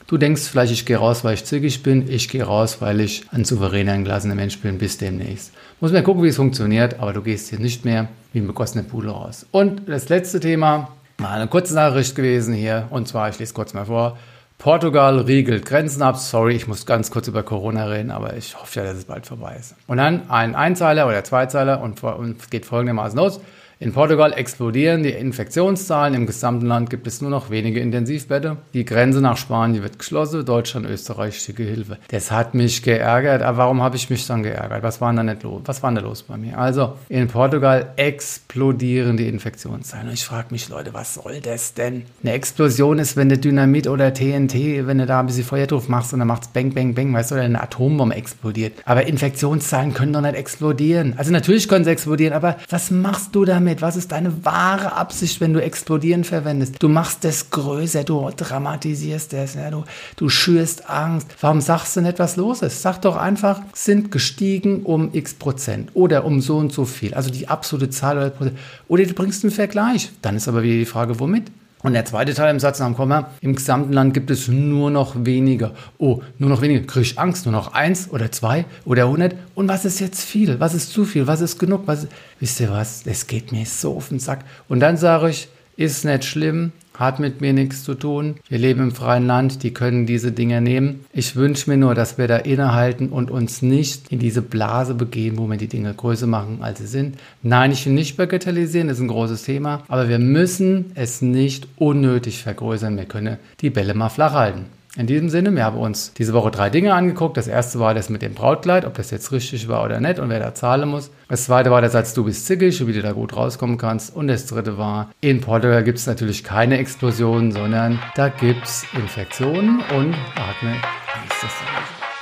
Du 0.08 0.16
denkst 0.16 0.48
vielleicht, 0.48 0.72
ich 0.72 0.86
gehe 0.86 0.96
raus, 0.96 1.22
weil 1.22 1.34
ich 1.34 1.44
zügig 1.44 1.82
bin. 1.82 2.10
Ich 2.10 2.30
gehe 2.30 2.42
raus, 2.42 2.80
weil 2.80 2.98
ich 3.00 3.26
ein 3.30 3.44
souveräner, 3.44 3.92
entglasener 3.92 4.34
Mensch 4.34 4.58
bin. 4.58 4.78
Bis 4.78 4.96
demnächst. 4.96 5.52
Muss 5.80 5.92
man 5.92 6.02
gucken, 6.02 6.22
wie 6.22 6.28
es 6.28 6.36
funktioniert, 6.36 6.98
aber 6.98 7.12
du 7.12 7.20
gehst 7.20 7.50
hier 7.50 7.58
nicht 7.58 7.84
mehr 7.84 8.08
wie 8.32 8.38
ein 8.38 8.46
begossener 8.46 8.84
Pudel 8.84 9.10
raus. 9.10 9.44
Und 9.50 9.86
das 9.86 10.08
letzte 10.08 10.40
Thema, 10.40 10.88
mal 11.18 11.38
eine 11.38 11.46
kurze 11.46 11.74
Nachricht 11.74 12.14
gewesen 12.14 12.54
hier. 12.54 12.88
Und 12.88 13.06
zwar, 13.06 13.28
ich 13.28 13.38
lese 13.38 13.52
kurz 13.52 13.74
mal 13.74 13.84
vor. 13.84 14.16
Portugal 14.56 15.18
riegelt 15.18 15.66
Grenzen 15.66 16.00
ab. 16.00 16.16
Sorry, 16.16 16.54
ich 16.54 16.66
muss 16.66 16.86
ganz 16.86 17.10
kurz 17.10 17.28
über 17.28 17.42
Corona 17.42 17.84
reden, 17.84 18.10
aber 18.10 18.34
ich 18.34 18.58
hoffe 18.58 18.80
ja, 18.80 18.86
dass 18.86 18.96
es 18.96 19.04
bald 19.04 19.26
vorbei 19.26 19.56
ist. 19.60 19.74
Und 19.88 19.98
dann 19.98 20.30
ein 20.30 20.54
Einzeiler 20.54 21.06
oder 21.06 21.22
Zweizeiler 21.22 21.82
und, 21.82 22.02
und 22.02 22.50
geht 22.50 22.64
folgendermaßen 22.64 23.18
los. 23.18 23.40
In 23.80 23.92
Portugal 23.92 24.32
explodieren 24.32 25.04
die 25.04 25.10
Infektionszahlen. 25.10 26.12
Im 26.14 26.26
gesamten 26.26 26.66
Land 26.66 26.90
gibt 26.90 27.06
es 27.06 27.20
nur 27.20 27.30
noch 27.30 27.48
wenige 27.48 27.78
Intensivbetten. 27.78 28.56
Die 28.74 28.84
Grenze 28.84 29.20
nach 29.20 29.36
Spanien 29.36 29.84
wird 29.84 30.00
geschlossen. 30.00 30.44
Deutschland, 30.44 30.84
Österreich 30.84 31.40
schicke 31.40 31.62
Hilfe. 31.62 31.96
Das 32.08 32.32
hat 32.32 32.54
mich 32.54 32.82
geärgert. 32.82 33.40
Aber 33.42 33.58
warum 33.58 33.80
habe 33.80 33.94
ich 33.94 34.10
mich 34.10 34.26
dann 34.26 34.42
geärgert? 34.42 34.82
Was 34.82 35.00
war 35.00 35.12
da 35.12 35.22
nicht 35.22 35.44
los? 35.44 35.62
Was 35.66 35.80
war 35.84 35.92
da 35.92 36.00
los 36.00 36.24
bei 36.24 36.36
mir? 36.36 36.58
Also, 36.58 36.94
in 37.08 37.28
Portugal 37.28 37.92
explodieren 37.94 39.16
die 39.16 39.28
Infektionszahlen. 39.28 40.08
Und 40.08 40.14
ich 40.14 40.24
frage 40.24 40.48
mich, 40.50 40.68
Leute, 40.68 40.92
was 40.92 41.14
soll 41.14 41.40
das 41.40 41.72
denn? 41.74 42.02
Eine 42.24 42.32
Explosion 42.32 42.98
ist, 42.98 43.16
wenn 43.16 43.28
du 43.28 43.38
Dynamit 43.38 43.86
oder 43.86 44.12
TNT, 44.12 44.88
wenn 44.88 44.98
du 44.98 45.06
da 45.06 45.20
ein 45.20 45.26
bisschen 45.26 45.44
Feuer 45.44 45.68
drauf 45.68 45.88
machst 45.88 46.12
und 46.12 46.18
dann 46.18 46.26
macht 46.26 46.42
es 46.42 46.48
bang, 46.48 46.74
bang, 46.74 46.94
bang, 46.94 47.14
weißt 47.14 47.30
du, 47.30 47.36
oder 47.36 47.44
eine 47.44 47.62
Atombombe 47.62 48.16
explodiert. 48.16 48.72
Aber 48.86 49.06
Infektionszahlen 49.06 49.94
können 49.94 50.12
doch 50.12 50.20
nicht 50.20 50.34
explodieren. 50.34 51.14
Also 51.16 51.30
natürlich 51.30 51.68
können 51.68 51.84
sie 51.84 51.92
explodieren, 51.92 52.32
aber 52.32 52.56
was 52.68 52.90
machst 52.90 53.36
du 53.36 53.44
damit? 53.44 53.67
Damit? 53.68 53.82
Was 53.82 53.96
ist 53.96 54.12
deine 54.12 54.44
wahre 54.44 54.92
Absicht, 54.92 55.40
wenn 55.40 55.52
du 55.52 55.62
explodieren 55.62 56.24
verwendest? 56.24 56.76
Du 56.82 56.88
machst 56.88 57.24
es 57.24 57.50
größer, 57.50 58.04
du 58.04 58.30
dramatisierst 58.34 59.34
es, 59.34 59.54
ja, 59.54 59.70
du, 59.70 59.84
du 60.16 60.28
schürst 60.28 60.88
Angst. 60.88 61.28
Warum 61.40 61.60
sagst 61.60 61.96
du 61.96 62.00
nicht, 62.00 62.18
was 62.18 62.36
los 62.36 62.62
ist? 62.62 62.82
Sag 62.82 63.02
doch 63.02 63.16
einfach, 63.16 63.60
sind 63.74 64.10
gestiegen 64.10 64.82
um 64.82 65.10
x 65.12 65.34
Prozent 65.34 65.90
oder 65.94 66.24
um 66.24 66.40
so 66.40 66.56
und 66.56 66.72
so 66.72 66.84
viel. 66.84 67.14
Also 67.14 67.30
die 67.30 67.48
absolute 67.48 67.90
Zahl 67.90 68.16
oder 68.16 68.30
Prozent. 68.30 68.58
Oder 68.88 69.04
du 69.04 69.14
bringst 69.14 69.44
einen 69.44 69.52
Vergleich. 69.52 70.10
Dann 70.22 70.36
ist 70.36 70.48
aber 70.48 70.62
wieder 70.62 70.76
die 70.76 70.86
Frage, 70.86 71.20
womit? 71.20 71.50
Und 71.82 71.92
der 71.92 72.04
zweite 72.04 72.34
Teil 72.34 72.50
im 72.50 72.58
Satz 72.58 72.80
nach 72.80 72.86
dem 72.86 72.96
Komma, 72.96 73.30
im 73.40 73.54
gesamten 73.54 73.92
Land 73.92 74.12
gibt 74.12 74.30
es 74.30 74.48
nur 74.48 74.90
noch 74.90 75.14
weniger. 75.24 75.74
Oh, 75.98 76.22
nur 76.38 76.50
noch 76.50 76.60
weniger. 76.60 76.84
Krieg 76.86 77.02
ich 77.02 77.18
Angst? 77.18 77.46
Nur 77.46 77.52
noch 77.52 77.72
eins 77.72 78.10
oder 78.10 78.32
zwei 78.32 78.64
oder 78.84 79.08
hundert? 79.08 79.36
Und 79.54 79.68
was 79.68 79.84
ist 79.84 80.00
jetzt 80.00 80.24
viel? 80.24 80.58
Was 80.58 80.74
ist 80.74 80.92
zu 80.92 81.04
viel? 81.04 81.28
Was 81.28 81.40
ist 81.40 81.58
genug? 81.58 81.82
Was, 81.86 82.08
wisst 82.40 82.58
ihr 82.58 82.70
was? 82.70 83.04
Das 83.04 83.26
geht 83.28 83.52
mir 83.52 83.64
so 83.64 83.96
auf 83.96 84.08
den 84.08 84.18
Sack. 84.18 84.44
Und 84.68 84.80
dann 84.80 84.96
sage 84.96 85.30
ich, 85.30 85.48
ist 85.76 86.04
nicht 86.04 86.24
schlimm, 86.24 86.72
hat 86.98 87.20
mit 87.20 87.40
mir 87.40 87.52
nichts 87.52 87.84
zu 87.84 87.94
tun. 87.94 88.34
Wir 88.48 88.58
leben 88.58 88.82
im 88.82 88.92
freien 88.92 89.26
Land, 89.26 89.62
die 89.62 89.72
können 89.72 90.04
diese 90.04 90.32
Dinge 90.32 90.60
nehmen. 90.60 91.04
Ich 91.12 91.36
wünsche 91.36 91.70
mir 91.70 91.76
nur, 91.76 91.94
dass 91.94 92.18
wir 92.18 92.26
da 92.26 92.36
innehalten 92.36 93.08
und 93.08 93.30
uns 93.30 93.62
nicht 93.62 94.10
in 94.10 94.18
diese 94.18 94.42
Blase 94.42 94.94
begeben, 94.94 95.38
wo 95.38 95.46
wir 95.46 95.56
die 95.56 95.68
Dinge 95.68 95.94
größer 95.94 96.26
machen, 96.26 96.58
als 96.60 96.80
sie 96.80 96.86
sind. 96.86 97.16
Nein, 97.42 97.70
ich 97.70 97.86
will 97.86 97.92
nicht 97.92 98.16
bagatellisieren, 98.16 98.88
das 98.88 98.98
ist 98.98 99.04
ein 99.04 99.08
großes 99.08 99.44
Thema, 99.44 99.84
aber 99.88 100.08
wir 100.08 100.18
müssen 100.18 100.92
es 100.94 101.22
nicht 101.22 101.68
unnötig 101.76 102.42
vergrößern. 102.42 102.96
Wir 102.96 103.04
können 103.04 103.38
die 103.60 103.70
Bälle 103.70 103.94
mal 103.94 104.08
flach 104.08 104.32
halten. 104.32 104.77
In 104.98 105.06
diesem 105.06 105.30
Sinne, 105.30 105.54
wir 105.54 105.64
haben 105.64 105.78
uns 105.78 106.12
diese 106.14 106.32
Woche 106.32 106.50
drei 106.50 106.70
Dinge 106.70 106.92
angeguckt. 106.92 107.36
Das 107.36 107.46
erste 107.46 107.78
war 107.78 107.94
das 107.94 108.08
mit 108.08 108.20
dem 108.20 108.34
Brautkleid, 108.34 108.84
ob 108.84 108.94
das 108.94 109.12
jetzt 109.12 109.30
richtig 109.30 109.68
war 109.68 109.84
oder 109.84 110.00
nicht 110.00 110.18
und 110.18 110.28
wer 110.28 110.40
da 110.40 110.56
zahlen 110.56 110.88
muss. 110.88 111.12
Das 111.28 111.44
zweite 111.44 111.70
war 111.70 111.80
der 111.80 111.90
Satz, 111.90 112.14
du 112.14 112.24
bist 112.24 112.46
zickig 112.46 112.80
und 112.82 112.88
wie 112.88 112.92
du 112.94 113.00
da 113.00 113.12
gut 113.12 113.36
rauskommen 113.36 113.78
kannst. 113.78 114.16
Und 114.16 114.26
das 114.26 114.46
dritte 114.46 114.76
war, 114.76 115.10
in 115.20 115.40
Portugal 115.40 115.84
gibt 115.84 115.98
es 115.98 116.08
natürlich 116.08 116.42
keine 116.42 116.78
Explosionen, 116.78 117.52
sondern 117.52 118.00
da 118.16 118.28
gibt 118.28 118.64
es 118.64 118.84
Infektionen 118.92 119.78
und 119.94 120.14
atme 120.34 120.74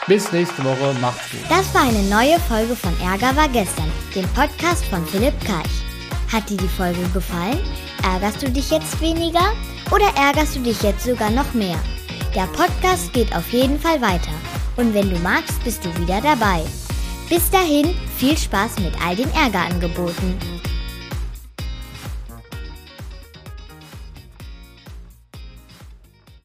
bis 0.06 0.30
nächste 0.32 0.62
Woche, 0.62 0.94
macht's 1.00 1.30
gut. 1.30 1.40
Das 1.48 1.74
war 1.74 1.82
eine 1.82 2.02
neue 2.10 2.38
Folge 2.40 2.76
von 2.76 2.92
Ärger 3.00 3.34
war 3.36 3.48
gestern, 3.48 3.90
dem 4.14 4.26
Podcast 4.34 4.84
von 4.84 5.04
Philipp 5.06 5.34
Karch. 5.46 5.82
Hat 6.30 6.50
dir 6.50 6.58
die 6.58 6.68
Folge 6.68 7.00
gefallen? 7.14 7.58
Ärgerst 8.04 8.42
du 8.42 8.50
dich 8.50 8.70
jetzt 8.70 9.00
weniger 9.00 9.54
oder 9.90 10.06
ärgerst 10.16 10.56
du 10.56 10.60
dich 10.60 10.82
jetzt 10.82 11.04
sogar 11.06 11.30
noch 11.30 11.54
mehr? 11.54 11.78
Der 12.36 12.46
Podcast 12.48 13.14
geht 13.14 13.34
auf 13.34 13.50
jeden 13.50 13.80
Fall 13.80 13.98
weiter 14.02 14.30
und 14.76 14.92
wenn 14.92 15.08
du 15.08 15.18
magst, 15.20 15.64
bist 15.64 15.82
du 15.82 15.98
wieder 15.98 16.20
dabei. 16.20 16.62
Bis 17.30 17.50
dahin, 17.50 17.94
viel 18.18 18.36
Spaß 18.36 18.78
mit 18.80 18.92
all 19.02 19.16
den 19.16 19.32
Ärgerangeboten. 19.32 20.55